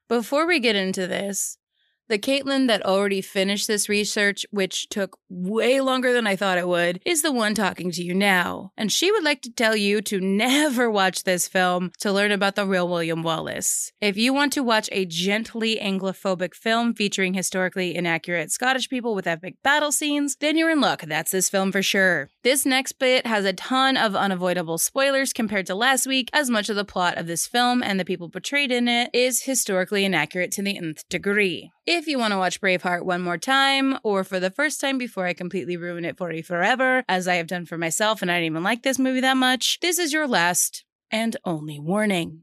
Before 0.09 0.47
we 0.47 0.61
get 0.61 0.77
into 0.77 1.07
this, 1.07 1.59
the 2.09 2.19
Caitlin 2.19 2.67
that 2.69 2.85
already 2.85 3.21
finished 3.21 3.67
this 3.67 3.89
research, 3.89 4.45
which 4.51 4.89
took 4.89 5.19
way 5.29 5.81
longer 5.81 6.13
than 6.13 6.27
I 6.27 6.37
thought 6.37 6.59
it 6.59 6.69
would, 6.69 7.01
is 7.07 7.23
the 7.23 7.33
one 7.33 7.55
talking 7.55 7.91
to 7.93 8.03
you 8.03 8.15
now. 8.15 8.73
And 8.77 8.93
she 8.93 9.11
would 9.11 9.25
like 9.25 9.43
to 9.43 9.51
tell 9.51 9.75
you 9.75 10.03
to 10.03 10.21
never 10.23 10.91
watch 10.91 11.25
this 11.25 11.49
film 11.49 11.93
to 12.01 12.13
learn 12.13 12.33
about 12.33 12.57
the 12.57 12.67
real 12.67 12.89
William 12.89 13.23
Wallace. 13.23 13.93
If 14.01 14.17
you 14.17 14.35
want 14.35 14.53
to 14.55 14.63
watch 14.63 14.89
a 14.93 15.07
gently 15.07 15.77
Anglophobic 15.77 16.55
film 16.55 16.95
featuring 16.95 17.35
historically 17.35 17.95
inaccurate 17.95 18.51
Scottish 18.51 18.89
people 18.89 19.15
with 19.15 19.27
epic 19.27 19.57
battle 19.63 19.93
scenes, 19.93 20.37
then 20.37 20.57
you're 20.57 20.71
in 20.71 20.81
luck. 20.81 21.03
That's 21.03 21.31
this 21.31 21.49
film 21.49 21.73
for 21.73 21.83
sure. 21.83 22.29
This 22.43 22.67
next 22.67 22.99
bit 22.99 23.27
has 23.27 23.45
a 23.45 23.53
ton 23.53 23.97
of 23.97 24.15
unavoidable 24.15 24.79
spoilers 24.79 25.33
compared 25.33 25.67
to 25.67 25.75
last 25.75 26.07
week, 26.07 26.29
as 26.33 26.51
much 26.51 26.69
of 26.69 26.77
the 26.77 26.85
plot 26.85 27.17
of 27.17 27.27
this 27.27 27.47
film 27.47 27.83
and 27.83 27.99
the 27.99 28.05
people 28.05 28.29
portrayed 28.29 28.71
in 28.71 28.89
it 28.89 29.11
is 29.13 29.45
historically 29.45 30.05
inaccurate 30.05 30.51
to 30.53 30.63
the 30.63 30.77
nth 30.77 31.09
degree. 31.09 31.71
If 31.97 32.09
you 32.09 32.19
want 32.19 32.33
to 32.33 32.39
watch 32.39 32.61
Braveheart 32.61 33.05
one 33.05 33.21
more 33.23 33.39
time, 33.39 34.01
or 34.03 34.25
for 34.25 34.41
the 34.41 34.51
first 34.51 34.81
time 34.81 34.99
before 34.99 35.27
I 35.27 35.33
completely 35.33 35.77
ruin 35.77 36.05
it 36.05 36.19
for 36.19 36.33
you 36.33 36.43
forever, 36.43 37.05
as 37.09 37.29
I 37.29 37.37
have 37.37 37.47
done 37.47 37.67
for 37.67 37.79
myself 37.79 38.21
and 38.21 38.33
I 38.33 38.39
didn't 38.39 38.47
even 38.47 38.65
like 38.65 38.83
this 38.83 38.99
movie 38.99 39.21
that 39.21 39.37
much, 39.37 39.79
this 39.79 40.01
is 40.01 40.13
your 40.13 40.27
last 40.27 40.85
and 41.13 41.37
only 41.45 41.79
warning. 41.79 42.41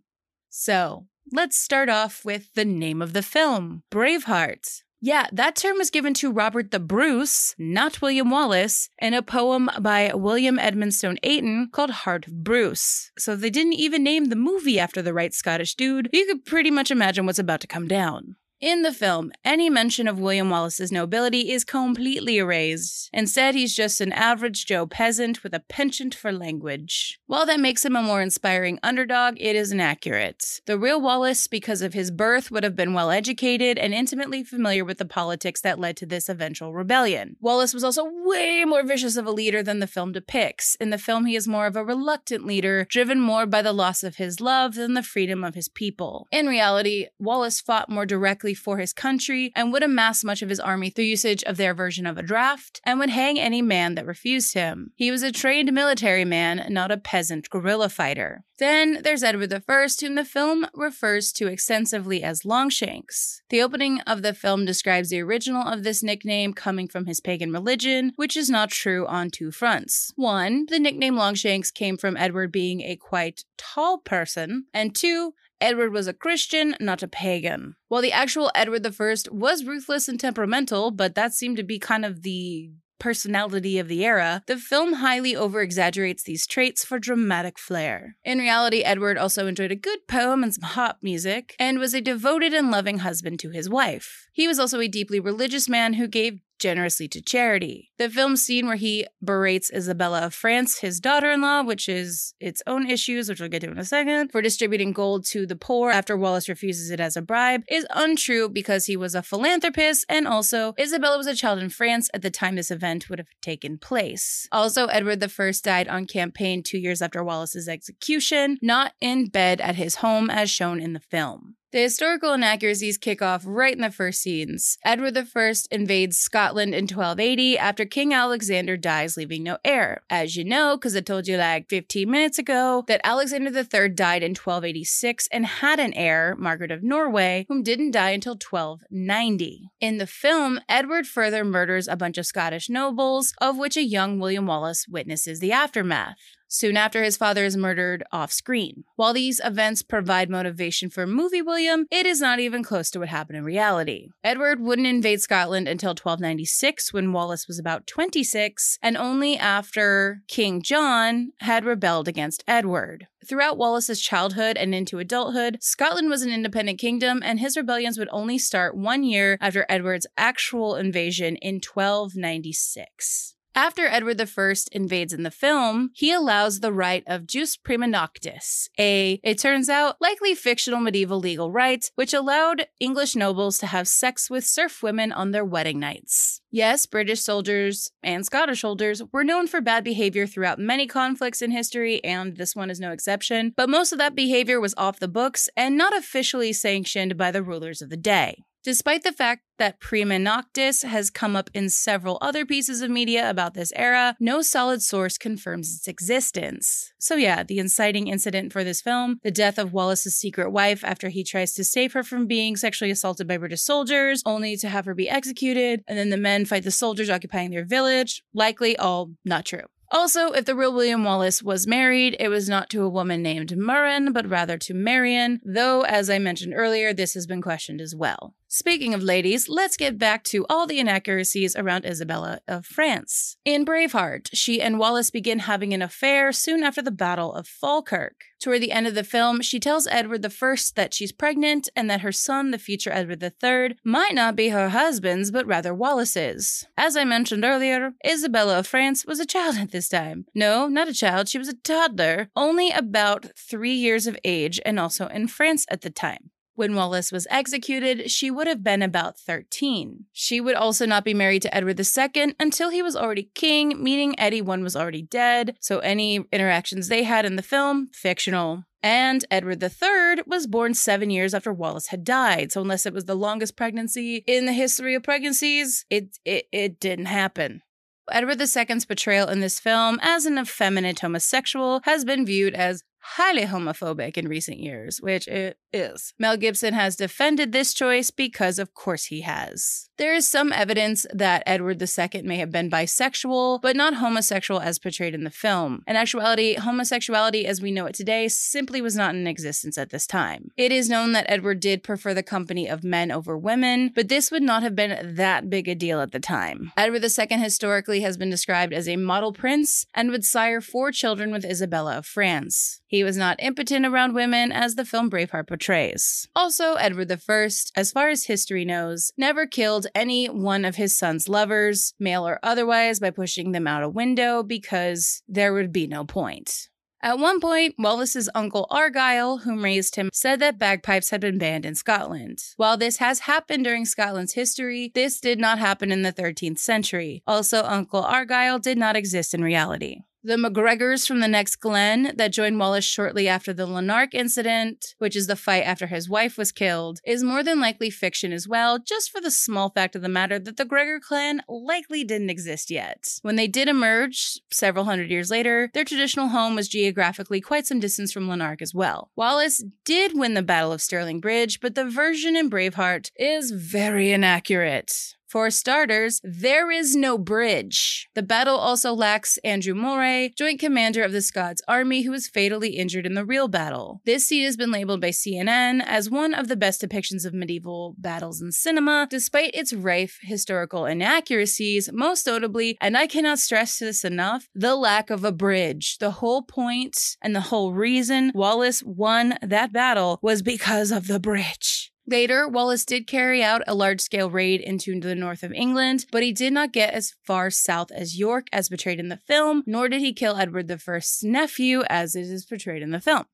So, 0.50 1.08
let's 1.34 1.58
start 1.58 1.90
off 1.90 2.24
with 2.24 2.54
the 2.54 2.64
name 2.64 3.02
of 3.02 3.12
the 3.12 3.22
film 3.22 3.84
Braveheart. 3.92 4.84
Yeah, 5.02 5.28
that 5.34 5.58
term 5.58 5.78
was 5.78 5.90
given 5.90 6.14
to 6.14 6.32
Robert 6.32 6.72
the 6.72 6.80
Bruce, 6.80 7.54
not 7.58 8.02
William 8.02 8.30
Wallace, 8.30 8.88
in 9.00 9.14
a 9.14 9.22
poem 9.22 9.70
by 9.82 10.14
William 10.14 10.60
Edmondstoune 10.60 11.20
Aytoun 11.26 11.70
called 11.74 11.90
Heart 11.90 12.28
of 12.28 12.42
Bruce. 12.46 13.12
So 13.18 13.36
they 13.36 13.50
didn't 13.50 13.74
even 13.74 14.02
name 14.02 14.26
the 14.26 14.38
movie 14.38 14.80
after 14.80 15.02
the 15.02 15.14
right 15.14 15.34
Scottish 15.34 15.76
dude. 15.76 16.08
You 16.14 16.26
could 16.26 16.46
pretty 16.46 16.72
much 16.72 16.90
imagine 16.90 17.26
what's 17.26 17.38
about 17.38 17.60
to 17.62 17.68
come 17.68 17.90
down. 17.90 18.38
In 18.62 18.84
the 18.84 18.94
film, 18.94 19.32
any 19.44 19.72
mention 19.72 20.08
of 20.08 20.20
William 20.20 20.52
Wallace's 20.52 20.92
nobility 20.92 21.50
is 21.52 21.64
completely 21.64 22.38
erased. 22.38 23.10
Instead, 23.12 23.56
he's 23.56 23.76
just 23.76 24.00
an 24.02 24.12
average 24.12 24.68
Joe 24.68 24.86
peasant 24.86 25.42
with 25.42 25.56
a 25.56 25.62
penchant 25.62 26.14
for 26.14 26.32
language. 26.32 27.20
While 27.26 27.48
that 27.48 27.60
makes 27.60 27.84
him 27.84 27.96
a 27.96 28.04
more 28.04 28.22
inspiring 28.22 28.78
underdog, 28.84 29.38
it 29.40 29.56
is 29.56 29.72
inaccurate. 29.72 30.62
The 30.68 30.78
real 30.78 31.02
Wallace, 31.02 31.48
because 31.48 31.82
of 31.82 31.96
his 31.96 32.12
birth, 32.12 32.52
would 32.52 32.64
have 32.64 32.76
been 32.76 32.94
well 32.94 33.10
educated 33.10 33.80
and 33.80 33.96
intimately 33.96 34.44
familiar 34.44 34.86
with 34.86 35.00
the 35.00 35.06
politics 35.06 35.62
that 35.62 35.80
led 35.80 35.98
to 35.98 36.06
this 36.06 36.30
eventual 36.30 36.72
rebellion. 36.72 37.38
Wallace 37.40 37.74
was 37.74 37.84
also 37.84 38.04
way 38.06 38.64
more 38.64 38.86
vicious 38.86 39.18
of 39.18 39.26
a 39.26 39.32
leader 39.32 39.64
than 39.64 39.80
the 39.80 39.88
film 39.88 40.12
depicts. 40.12 40.76
In 40.76 40.92
the 40.92 41.00
film, 41.00 41.26
he 41.26 41.36
is 41.36 41.48
more 41.48 41.66
of 41.66 41.76
a 41.76 41.84
reluctant 41.84 42.46
leader, 42.46 42.86
driven 42.88 43.20
more 43.20 43.48
by 43.48 43.64
the 43.64 43.74
loss 43.74 44.04
of 44.04 44.18
his 44.18 44.40
love 44.40 44.76
than 44.76 44.94
the 44.94 45.02
freedom 45.02 45.44
of 45.44 45.56
his 45.56 45.68
people. 45.68 46.28
In 46.32 46.46
reality, 46.46 47.08
Wallace 47.18 47.60
fought 47.60 47.90
more 47.90 48.06
directly 48.06 48.51
for 48.54 48.78
his 48.78 48.94
country 48.94 49.52
and 49.56 49.72
would 49.72 49.84
amass 49.84 50.24
much 50.24 50.42
of 50.42 50.50
his 50.50 50.60
army 50.60 50.90
through 50.90 51.06
usage 51.06 51.44
of 51.44 51.58
their 51.58 51.74
version 51.74 52.06
of 52.06 52.18
a 52.18 52.24
draft 52.24 52.82
and 52.86 53.00
would 53.00 53.10
hang 53.10 53.40
any 53.40 53.62
man 53.62 53.96
that 53.96 54.06
refused 54.06 54.54
him. 54.54 54.92
He 54.96 55.12
was 55.12 55.24
a 55.24 55.32
trained 55.32 55.72
military 55.72 56.26
man, 56.26 56.66
not 56.70 56.92
a 56.92 56.98
peasant 56.98 57.50
guerrilla 57.50 57.90
fighter. 57.90 58.44
Then 58.62 59.00
there's 59.04 59.24
Edward 59.24 59.52
I, 59.52 59.88
whom 60.00 60.14
the 60.14 60.24
film 60.24 60.68
refers 60.76 61.32
to 61.34 61.48
extensively 61.48 62.22
as 62.22 62.46
Longshanks. 62.46 63.42
The 63.50 63.60
opening 63.60 64.02
of 64.02 64.22
the 64.22 64.36
film 64.36 64.66
describes 64.66 65.10
the 65.10 65.22
original 65.22 65.68
of 65.68 65.84
this 65.84 66.04
nickname 66.04 66.54
coming 66.54 66.88
from 66.88 67.08
his 67.08 67.20
pagan 67.20 67.52
religion, 67.52 68.14
which 68.18 68.38
is 68.38 68.52
not 68.52 68.70
true 68.70 69.08
on 69.08 69.32
two 69.32 69.50
fronts. 69.50 70.12
One, 70.16 70.68
the 70.70 70.78
nickname 70.78 71.16
Longshanks 71.16 71.72
came 71.72 71.98
from 71.98 72.16
Edward 72.16 72.52
being 72.52 72.82
a 72.82 72.96
quite 72.96 73.46
tall 73.58 73.98
person, 73.98 74.66
and 74.76 74.96
two, 74.96 75.34
Edward 75.62 75.94
was 75.94 76.08
a 76.08 76.14
Christian, 76.14 76.76
not 76.80 77.04
a 77.04 77.08
pagan. 77.08 77.76
While 77.88 78.02
the 78.02 78.12
actual 78.12 78.52
Edward 78.56 78.86
I 78.86 79.16
was 79.32 79.64
ruthless 79.64 80.10
and 80.10 80.20
temperamental, 80.20 80.92
but 80.92 81.16
that 81.16 81.34
seemed 81.34 81.58
to 81.58 81.64
be 81.64 81.80
kind 81.80 82.04
of 82.04 82.24
the 82.24 82.72
personality 83.02 83.80
of 83.80 83.88
the 83.88 84.06
era, 84.06 84.44
the 84.46 84.58
film 84.58 84.94
highly 84.94 85.36
over 85.36 85.62
exaggerates 85.62 86.24
these 86.24 86.46
traits 86.46 86.86
for 86.86 87.00
dramatic 87.00 87.58
flair. 87.58 88.16
In 88.24 88.38
reality, 88.38 88.84
Edward 88.84 89.18
also 89.18 89.48
enjoyed 89.48 89.72
a 89.72 89.76
good 89.76 90.08
poem 90.08 90.44
and 90.44 90.54
some 90.54 90.70
hot 90.70 90.98
music, 91.02 91.56
and 91.58 91.80
was 91.80 91.96
a 91.96 92.02
devoted 92.02 92.54
and 92.54 92.70
loving 92.70 93.00
husband 93.00 93.40
to 93.40 93.50
his 93.50 93.68
wife. 93.68 94.28
He 94.32 94.48
was 94.48 94.60
also 94.60 94.80
a 94.80 94.88
deeply 94.88 95.20
religious 95.20 95.68
man 95.68 95.94
who 95.94 96.08
gave 96.08 96.42
generously 96.62 97.08
to 97.10 97.22
charity. 97.22 97.92
The 97.98 98.10
film 98.10 98.38
scene 98.38 98.68
where 98.68 98.78
he 98.78 99.06
berates 99.24 99.72
Isabella 99.74 100.22
of 100.22 100.34
France, 100.34 100.80
his 100.80 101.00
daughter 101.00 101.32
in 101.32 101.42
law, 101.42 101.64
which 101.64 101.90
is 101.90 102.34
its 102.40 102.62
own 102.66 102.90
issues, 102.90 103.28
which 103.28 103.40
we'll 103.40 103.50
get 103.50 103.62
to 103.62 103.72
in 103.72 103.78
a 103.78 103.84
second, 103.84 104.32
for 104.32 104.42
distributing 104.42 104.94
gold 104.94 105.26
to 105.28 105.46
the 105.46 105.56
poor 105.56 105.92
after 105.92 106.16
Wallace 106.16 106.48
refuses 106.48 106.92
it 106.92 107.00
as 107.00 107.18
a 107.18 107.22
bribe, 107.22 107.64
is 107.68 107.86
untrue 107.90 108.48
because 108.48 108.86
he 108.86 108.96
was 108.96 109.16
a 109.16 109.24
philanthropist 109.24 110.06
and 110.08 110.28
also 110.28 110.74
Isabella 110.80 111.18
was 111.18 111.28
a 111.28 111.36
child 111.36 111.60
in 111.60 111.70
France 111.70 112.10
at 112.14 112.22
the 112.22 112.32
time 112.32 112.56
this 112.56 112.72
event 112.72 113.10
would 113.10 113.20
have 113.20 113.28
taken 113.42 113.78
place. 113.78 114.48
Also, 114.52 114.86
Edward 114.86 115.24
I 115.24 115.52
died 115.64 115.88
on 115.88 116.06
campaign 116.06 116.62
two 116.62 116.78
years 116.78 117.02
after 117.02 117.24
Wallace's 117.24 117.68
execution, 117.68 118.60
not 118.62 118.94
in 119.02 119.28
bed 119.28 119.60
at 119.60 119.76
his 119.76 119.96
home 119.96 120.30
as 120.30 120.50
shown 120.50 120.80
in 120.80 120.94
the 120.94 121.00
film. 121.00 121.56
The 121.72 121.84
historical 121.84 122.34
inaccuracies 122.34 122.98
kick 122.98 123.22
off 123.22 123.44
right 123.46 123.74
in 123.74 123.80
the 123.80 123.92
first 123.92 124.22
scenes. 124.22 124.78
Edward 124.84 125.18
I 125.18 125.54
invades 125.72 126.18
Scotland 126.18 126.76
in 126.76 126.84
1280 126.84 127.58
after 127.58 127.86
King 127.86 128.14
Alexander 128.14 128.76
dies, 128.76 129.16
leaving 129.16 129.44
no 129.44 129.58
heir. 129.64 130.04
As 130.10 130.36
you 130.36 130.44
know, 130.44 130.76
because 130.76 130.98
I 130.98 131.00
told 131.00 131.30
you 131.30 131.38
like 131.38 131.70
15 131.70 132.12
minutes 132.12 132.38
ago, 132.38 132.84
that 132.90 133.00
Alexander 133.06 133.58
III 133.58 133.88
died 133.88 134.22
in 134.22 134.32
1286 134.32 135.30
and 135.32 135.46
had 135.46 135.80
an 135.80 135.94
heir, 135.94 136.36
Margaret 136.38 136.72
of 136.72 136.84
Norway, 136.84 137.46
whom 137.48 137.64
didn't 137.64 137.92
die 137.92 138.10
until 138.10 138.34
1290. 138.34 139.70
In 139.80 139.98
the 139.98 140.08
film, 140.08 140.60
Edward 140.68 141.08
further 141.08 141.46
murders 141.46 141.88
a 141.88 141.96
bunch 141.96 142.18
of 142.18 142.26
Scottish 142.26 142.70
nobles, 142.70 143.34
of 143.40 143.58
which 143.58 143.78
a 143.78 143.82
young 143.82 144.20
William 144.20 144.46
Wallace 144.46 144.90
witnesses 144.90 145.40
the 145.40 145.54
aftermath 145.54 146.18
soon 146.52 146.76
after 146.76 147.02
his 147.02 147.16
father 147.16 147.46
is 147.46 147.56
murdered 147.56 148.04
off 148.12 148.32
screen. 148.32 148.84
While 148.98 149.14
these 149.14 149.40
events 149.44 149.82
provide 149.82 150.30
motivation 150.30 150.90
for 150.90 151.08
movie 151.08 151.42
William, 151.42 151.86
it 151.90 152.06
is 152.06 152.20
not 152.20 152.40
even 152.40 152.62
close 152.62 152.92
to 152.92 153.00
what 153.00 153.08
happened 153.08 153.38
in 153.38 153.46
reality. 153.46 154.10
Edward 154.24 154.60
wouldn't 154.60 154.88
invade 154.88 155.22
Scotland 155.22 155.68
until 155.68 155.92
1296 155.92 156.92
when 156.92 157.14
Wallace 157.14 157.48
was 157.48 157.58
about 157.58 157.88
26, 157.88 158.78
and 158.82 158.98
only 158.98 159.38
after 159.38 160.22
King 160.28 160.62
John 160.62 161.32
had 161.40 161.64
rebelled 161.64 162.10
against 162.10 162.44
Edward. 162.48 163.08
Throughout 163.26 163.58
Wallace's 163.58 164.02
childhood 164.02 164.58
and 164.58 164.76
into 164.76 165.00
adulthood, 165.00 165.58
Scotland 165.62 166.10
was 166.10 166.24
an 166.24 166.32
independent 166.32 166.80
kingdom, 166.80 167.22
and 167.24 167.40
his 167.40 167.56
rebellions 167.56 167.98
would 167.98 168.10
only 168.12 168.38
start 168.38 168.76
one 168.76 169.04
year 169.04 169.38
after 169.40 169.66
Edward's 169.70 170.08
actual 170.18 170.76
invasion 170.76 171.36
in 171.38 171.56
1296. 171.56 173.36
After 173.54 173.86
Edward 173.86 174.22
I 174.22 174.54
invades 174.72 175.12
in 175.12 175.24
the 175.24 175.32
film, 175.32 175.92
he 175.94 176.14
allows 176.14 176.62
the 176.62 176.72
right 176.72 177.04
of 177.06 177.28
jus 177.28 177.58
prima 177.58 177.86
noctis, 177.86 178.70
a, 178.80 179.20
it 179.24 179.40
turns 179.40 179.68
out, 179.68 179.98
likely 180.00 180.36
fictional 180.36 180.80
medieval 180.80 181.20
legal 181.20 181.52
right, 181.52 181.86
which 181.96 182.14
allowed 182.14 182.68
English 182.80 183.14
nobles 183.14 183.58
to 183.58 183.68
have 183.68 183.90
sex 183.90 184.30
with 184.30 184.46
serf 184.46 184.82
women 184.82 185.12
on 185.12 185.32
their 185.32 185.44
wedding 185.44 185.80
nights. 185.80 186.42
Yes, 186.50 186.86
British 186.86 187.22
soldiers 187.22 187.92
and 188.02 188.26
Scottish 188.26 188.62
soldiers 188.62 189.02
were 189.12 189.24
known 189.24 189.48
for 189.48 189.60
bad 189.60 189.84
behavior 189.84 190.26
throughout 190.26 190.58
many 190.58 190.88
conflicts 190.88 191.42
in 191.42 191.52
history, 191.52 192.02
and 192.06 192.38
this 192.38 192.56
one 192.56 192.70
is 192.70 192.80
no 192.80 192.92
exception, 192.92 193.54
but 193.58 193.70
most 193.70 193.92
of 193.92 193.98
that 193.98 194.16
behavior 194.16 194.62
was 194.62 194.74
off 194.78 195.00
the 195.00 195.10
books 195.10 195.50
and 195.58 195.78
not 195.78 195.96
officially 195.96 196.54
sanctioned 196.54 197.18
by 197.18 197.32
the 197.32 197.44
rulers 197.44 197.82
of 197.82 197.90
the 197.90 197.98
day. 197.98 198.46
Despite 198.64 199.02
the 199.02 199.12
fact 199.12 199.42
that 199.58 199.80
Prima 199.80 200.20
Noctis 200.20 200.84
has 200.84 201.10
come 201.10 201.36
up 201.36 201.50
in 201.52 201.68
several 201.68 202.20
other 202.22 202.46
pieces 202.46 202.82
of 202.82 202.92
media 202.92 203.28
about 203.28 203.56
this 203.56 203.74
era, 203.76 204.16
no 204.20 204.44
solid 204.44 204.84
source 204.84 205.18
confirms 205.18 205.76
its 205.76 205.88
existence. 205.88 206.94
So, 207.00 207.16
yeah, 207.16 207.42
the 207.42 207.58
inciting 207.58 208.08
incident 208.08 208.54
for 208.54 208.64
this 208.64 208.80
film, 208.80 209.20
the 209.24 209.32
death 209.32 209.58
of 209.58 209.74
Wallace's 209.74 210.16
secret 210.16 210.52
wife 210.52 210.84
after 210.84 211.10
he 211.10 211.24
tries 211.24 211.54
to 211.54 211.64
save 211.64 211.94
her 211.94 212.04
from 212.04 212.28
being 212.28 212.56
sexually 212.56 212.92
assaulted 212.92 213.28
by 213.28 213.38
British 213.38 213.64
soldiers, 213.64 214.22
only 214.28 214.56
to 214.58 214.70
have 214.70 214.86
her 214.86 214.94
be 214.94 215.10
executed, 215.10 215.84
and 215.88 215.98
then 215.98 216.12
the 216.12 216.18
men 216.18 216.46
fight 216.46 216.64
the 216.64 216.70
soldiers 216.70 217.10
occupying 217.10 217.50
their 217.50 217.66
village, 217.66 218.22
likely 218.32 218.78
all 218.78 219.10
not 219.26 219.44
true. 219.44 219.66
Also, 219.90 220.34
if 220.34 220.46
the 220.46 220.56
real 220.56 220.74
William 220.74 221.04
Wallace 221.04 221.42
was 221.42 221.66
married, 221.66 222.16
it 222.20 222.30
was 222.30 222.48
not 222.48 222.70
to 222.70 222.84
a 222.84 222.90
woman 222.90 223.24
named 223.24 223.58
Murron, 223.58 224.14
but 224.14 224.30
rather 224.30 224.58
to 224.60 224.76
Marion, 224.76 225.42
though, 225.44 225.82
as 225.82 226.12
I 226.12 226.20
mentioned 226.20 226.54
earlier, 226.56 226.94
this 226.94 227.16
has 227.16 227.26
been 227.26 227.42
questioned 227.42 227.82
as 227.82 227.96
well. 227.96 228.36
Speaking 228.54 228.94
of 228.94 229.02
ladies, 229.02 229.48
let's 229.48 229.78
get 229.78 229.98
back 229.98 230.26
to 230.26 230.46
all 230.50 230.68
the 230.68 230.78
inaccuracies 230.78 231.56
around 231.56 231.86
Isabella 231.86 232.42
of 232.50 232.66
France. 232.66 233.38
In 233.46 233.64
Braveheart, 233.64 234.28
she 234.34 234.62
and 234.62 234.78
Wallace 234.78 235.10
begin 235.10 235.40
having 235.40 235.74
an 235.74 235.82
affair 235.82 236.34
soon 236.34 236.62
after 236.62 236.82
the 236.82 236.92
Battle 236.92 237.34
of 237.34 237.48
Falkirk. 237.48 238.26
Toward 238.42 238.62
the 238.62 238.74
end 238.74 238.88
of 238.88 238.94
the 238.94 239.06
film, 239.06 239.40
she 239.40 239.58
tells 239.58 239.88
Edward 239.88 240.26
I 240.26 240.56
that 240.76 240.94
she's 240.94 241.14
pregnant 241.14 241.70
and 241.78 241.90
that 241.90 242.02
her 242.02 242.12
son, 242.12 242.52
the 242.52 242.58
future 242.58 242.92
Edward 242.92 243.24
III, 243.24 243.78
might 243.86 244.16
not 244.16 244.36
be 244.36 244.50
her 244.50 244.68
husband's, 244.68 245.32
but 245.32 245.48
rather 245.48 245.74
Wallace's. 245.74 246.68
As 246.78 246.98
I 246.98 247.06
mentioned 247.06 247.46
earlier, 247.46 247.94
Isabella 248.06 248.60
of 248.60 248.68
France 248.68 249.06
was 249.06 249.22
a 249.22 249.26
child 249.26 249.56
at 249.60 249.72
this 249.72 249.88
time. 249.88 250.26
No, 250.36 250.68
not 250.68 250.90
a 250.90 250.94
child, 250.94 251.30
she 251.30 251.38
was 251.38 251.48
a 251.48 251.54
toddler, 251.54 252.28
only 252.36 252.70
about 252.70 253.28
three 253.38 253.76
years 253.76 254.08
of 254.08 254.20
age, 254.26 254.60
and 254.66 254.78
also 254.78 255.08
in 255.08 255.30
France 255.30 255.66
at 255.70 255.84
the 255.84 255.90
time. 255.90 256.32
When 256.62 256.76
Wallace 256.76 257.12
was 257.12 257.26
executed, 257.32 258.12
she 258.12 258.30
would 258.30 258.46
have 258.46 258.64
been 258.64 258.84
about 258.84 259.18
13. 259.18 260.06
She 260.14 260.40
would 260.40 260.54
also 260.54 260.86
not 260.86 261.04
be 261.04 261.16
married 261.16 261.42
to 261.42 261.56
Edward 261.56 261.80
II 261.80 262.36
until 262.40 262.70
he 262.70 262.84
was 262.84 262.96
already 262.96 263.32
king, 263.34 263.82
meaning 263.82 264.14
Eddie 264.20 264.44
I 264.44 264.58
was 264.58 264.76
already 264.76 265.02
dead, 265.02 265.56
so 265.60 265.80
any 265.80 266.18
interactions 266.32 266.88
they 266.88 267.02
had 267.02 267.26
in 267.26 267.36
the 267.36 267.42
film, 267.42 267.88
fictional. 267.92 268.66
And 268.84 269.26
Edward 269.32 269.64
III 269.64 270.22
was 270.28 270.46
born 270.46 270.76
seven 270.76 271.10
years 271.10 271.34
after 271.34 271.52
Wallace 271.52 271.88
had 271.88 272.04
died. 272.04 272.52
So, 272.52 272.62
unless 272.62 272.86
it 272.86 272.94
was 272.94 273.06
the 273.06 273.16
longest 273.16 273.56
pregnancy 273.56 274.18
in 274.28 274.46
the 274.46 274.54
history 274.54 274.94
of 274.94 275.02
pregnancies, 275.02 275.84
it, 275.90 276.20
it, 276.26 276.46
it 276.52 276.80
didn't 276.80 277.06
happen. 277.06 277.64
Edward 278.12 278.40
II's 278.40 278.86
portrayal 278.86 279.30
in 279.30 279.40
this 279.40 279.60
film 279.60 280.00
as 280.04 280.28
an 280.28 280.38
effeminate 280.38 281.00
homosexual 281.00 281.82
has 281.86 282.06
been 282.06 282.24
viewed 282.24 282.54
as 282.54 282.84
highly 283.02 283.44
homophobic 283.44 284.18
in 284.18 284.28
recent 284.28 284.60
years, 284.60 285.00
which 285.02 285.28
it 285.28 285.58
is. 285.74 286.14
Mel 286.20 286.38
Gibson 286.38 286.74
has 286.74 286.96
defended 286.96 287.52
this 287.52 287.74
choice 287.74 288.12
because, 288.12 288.60
of 288.60 288.74
course, 288.74 289.06
he 289.06 289.22
has. 289.22 289.90
There 289.98 290.14
is 290.14 290.28
some 290.28 290.52
evidence 290.52 291.06
that 291.14 291.44
Edward 291.46 291.82
II 291.82 292.24
may 292.24 292.38
have 292.38 292.52
been 292.52 292.72
bisexual, 292.72 293.62
but 293.62 293.76
not 293.76 293.96
homosexual 293.96 294.60
as 294.60 294.80
portrayed 294.80 295.14
in 295.14 295.24
the 295.24 295.30
film. 295.30 295.84
In 295.88 295.96
actuality, 295.96 296.56
homosexuality 296.56 297.46
as 297.46 297.62
we 297.62 297.72
know 297.72 297.86
it 297.86 297.94
today 297.94 298.28
simply 298.28 298.82
was 298.82 298.96
not 298.96 299.14
in 299.14 299.28
existence 299.28 299.78
at 299.78 299.92
this 299.92 300.08
time. 300.08 300.52
It 300.58 300.72
is 300.72 300.90
known 300.90 301.12
that 301.12 301.30
Edward 301.30 301.60
did 301.60 301.84
prefer 301.84 302.14
the 302.14 302.24
company 302.24 302.68
of 302.68 302.84
men 302.84 303.12
over 303.12 303.38
women, 303.38 303.92
but 303.94 304.10
this 304.10 304.32
would 304.32 304.44
not 304.44 304.64
have 304.64 304.76
been 304.76 305.16
that 305.16 305.50
big 305.50 305.68
a 305.68 305.76
deal 305.76 306.02
at 306.02 306.12
the 306.12 306.20
time. 306.20 306.72
Edward 306.76 307.04
II 307.04 307.38
historically 307.38 308.02
has 308.02 308.18
been 308.18 308.30
described 308.30 308.74
as 308.74 308.88
a 308.88 308.96
model 308.96 309.34
prince 309.34 309.86
and 309.94 310.10
would 310.10 310.26
sire 310.26 310.62
four 310.62 310.92
children 310.92 311.32
with 311.32 311.46
Isabella 311.46 311.98
of 311.98 312.06
France. 312.06 312.82
He 312.92 313.06
was 313.06 313.16
not 313.16 313.38
impotent 313.40 313.86
around 313.86 314.14
women 314.14 314.52
as 314.52 314.76
the 314.76 314.84
film 314.84 315.10
Braveheart 315.10 315.48
portrays. 315.48 316.28
Also, 316.36 316.74
Edward 316.74 317.10
I, 317.10 317.50
as 317.74 317.92
far 317.94 318.10
as 318.10 318.26
history 318.26 318.66
knows, 318.66 319.14
never 319.18 319.48
killed 319.48 319.88
any 319.96 320.28
one 320.28 320.66
of 320.66 320.76
his 320.76 320.98
son's 320.98 321.30
lovers, 321.30 321.94
male 322.00 322.28
or 322.28 322.38
otherwise, 322.44 323.00
by 323.00 323.10
pushing 323.10 323.54
them 323.54 323.66
out 323.66 323.82
a 323.82 323.88
window 323.88 324.44
because 324.44 325.24
there 325.26 325.54
would 325.54 325.72
be 325.72 325.88
no 325.88 326.04
point. 326.04 326.68
At 327.02 327.18
one 327.18 327.40
point, 327.40 327.76
Wallace's 327.80 328.30
uncle 328.36 328.68
Argyle, 328.70 329.38
whom 329.38 329.64
raised 329.64 329.96
him, 329.96 330.10
said 330.12 330.42
that 330.42 330.60
bagpipes 330.60 331.12
had 331.12 331.22
been 331.22 331.38
banned 331.38 331.66
in 331.66 331.76
Scotland. 331.76 332.40
While 332.58 332.76
this 332.76 332.98
has 332.98 333.22
happened 333.22 333.64
during 333.64 333.86
Scotland's 333.86 334.34
history, 334.34 334.92
this 334.94 335.22
did 335.22 335.40
not 335.40 335.60
happen 335.60 335.94
in 335.94 336.02
the 336.02 336.12
13th 336.12 336.60
century. 336.60 337.24
Also, 337.26 337.64
Uncle 337.64 338.04
Argyle 338.04 338.60
did 338.60 338.78
not 338.78 338.98
exist 338.98 339.34
in 339.34 339.42
reality. 339.42 340.02
The 340.24 340.36
McGregors 340.36 341.08
from 341.08 341.20
the 341.20 341.28
next 341.28 341.56
Glen 341.56 342.14
that 342.16 342.32
joined 342.32 342.60
Wallace 342.60 342.86
shortly 342.86 343.28
after 343.28 343.54
the 343.54 343.66
Lanark 343.66 344.14
incident, 344.14 344.94
which 345.00 345.16
is 345.16 345.26
the 345.26 345.36
fight 345.36 345.64
after 345.64 345.88
his 345.88 346.08
wife 346.08 346.38
was 346.38 346.52
killed, 346.52 347.00
is 347.04 347.24
more 347.24 347.42
than 347.42 347.60
likely 347.60 347.90
fiction 347.90 348.32
as 348.32 348.48
well, 348.48 348.78
just 348.78 349.10
for 349.10 349.20
the 349.20 349.32
small 349.32 349.72
fact 349.72 349.96
of 349.96 350.04
the 350.04 350.10
matter 350.10 350.38
that 350.38 350.58
the 350.58 350.66
Gregor 350.66 351.00
clan 351.00 351.42
likely 351.50 352.04
didn't 352.04 352.30
exist 352.30 352.70
yet. 352.70 353.18
When 353.24 353.36
they 353.36 353.48
did 353.48 353.68
emerge, 353.68 354.40
several 354.52 354.86
hundred 354.86 355.10
years 355.10 355.32
later, 355.32 355.72
their 355.74 355.86
traditional 355.86 356.28
home 356.28 356.56
was 356.56 356.70
geographically 356.70 357.42
quite 357.42 357.66
some 357.66 357.80
distance 357.80 358.12
from 358.12 358.30
Lanark 358.30 358.62
as 358.62 358.76
well. 358.76 359.10
Wallace 359.16 359.64
did 359.86 360.16
win 360.16 360.36
the 360.36 360.44
Battle 360.44 360.72
of 360.72 360.84
Stirling 360.84 361.20
Bridge, 361.20 361.60
but 361.60 361.74
the 361.74 361.90
version 361.90 362.36
in 362.36 362.48
Braveheart 362.48 363.10
is 363.16 363.50
very 363.50 364.12
inaccurate. 364.12 365.16
For 365.32 365.50
starters, 365.50 366.20
there 366.26 366.70
is 366.70 366.94
no 366.94 367.18
bridge. 367.18 368.10
The 368.16 368.22
battle 368.22 368.58
also 368.58 368.92
lacks 368.92 369.38
Andrew 369.46 369.74
Moray, 369.74 370.34
Joint 370.38 370.60
Commander 370.60 371.04
of 371.04 371.14
the 371.14 371.22
Scots 371.22 371.62
Army, 371.70 372.02
who 372.02 372.12
was 372.12 372.28
fatally 372.28 372.72
injured 372.72 373.06
in 373.06 373.14
the 373.14 373.24
real 373.24 373.48
battle. 373.48 374.02
This 374.04 374.26
scene 374.26 374.44
has 374.44 374.58
been 374.58 374.72
labeled 374.72 375.00
by 375.00 375.12
CNN 375.12 375.86
as 375.86 376.10
one 376.10 376.34
of 376.34 376.50
the 376.50 376.58
best 376.58 376.82
depictions 376.82 377.26
of 377.26 377.34
medieval 377.34 377.96
battles 377.98 378.42
in 378.42 378.52
cinema, 378.52 379.08
despite 379.10 379.56
its 379.56 379.72
rife 379.72 380.20
historical 380.22 380.86
inaccuracies, 380.86 381.90
most 381.94 382.28
notably, 382.28 382.78
and 382.82 382.98
I 382.98 383.08
cannot 383.08 383.40
stress 383.40 383.80
this 383.80 384.04
enough, 384.04 384.50
the 384.54 384.76
lack 384.76 385.10
of 385.10 385.24
a 385.24 385.32
bridge. 385.32 385.98
The 386.00 386.12
whole 386.12 386.42
point 386.42 387.16
and 387.22 387.34
the 387.34 387.40
whole 387.40 387.72
reason 387.72 388.34
Wallace 388.36 388.84
won 388.84 389.38
that 389.42 389.72
battle 389.72 390.20
was 390.22 390.42
because 390.42 390.92
of 390.92 391.08
the 391.08 391.22
bridge. 391.22 391.91
Later, 392.08 392.48
Wallace 392.48 392.86
did 392.86 393.08
carry 393.08 393.44
out 393.44 393.62
a 393.68 393.76
large 393.76 394.02
scale 394.02 394.30
raid 394.30 394.60
into 394.60 395.00
the 395.00 395.16
north 395.16 395.44
of 395.44 395.54
England, 395.54 396.06
but 396.12 396.24
he 396.24 396.32
did 396.32 396.52
not 396.52 396.74
get 396.74 396.94
as 396.94 397.14
far 397.24 397.50
south 397.50 397.92
as 397.92 398.20
York 398.20 398.48
as 398.52 398.70
portrayed 398.70 399.00
in 399.00 399.10
the 399.10 399.18
film, 399.18 399.64
nor 399.66 399.88
did 399.88 400.02
he 400.02 400.14
kill 400.14 400.38
Edward 400.38 400.72
I's 400.72 401.22
nephew 401.24 401.84
as 401.90 402.16
it 402.16 402.28
is 402.28 402.46
portrayed 402.46 402.82
in 402.82 402.92
the 402.92 403.00
film. 403.00 403.26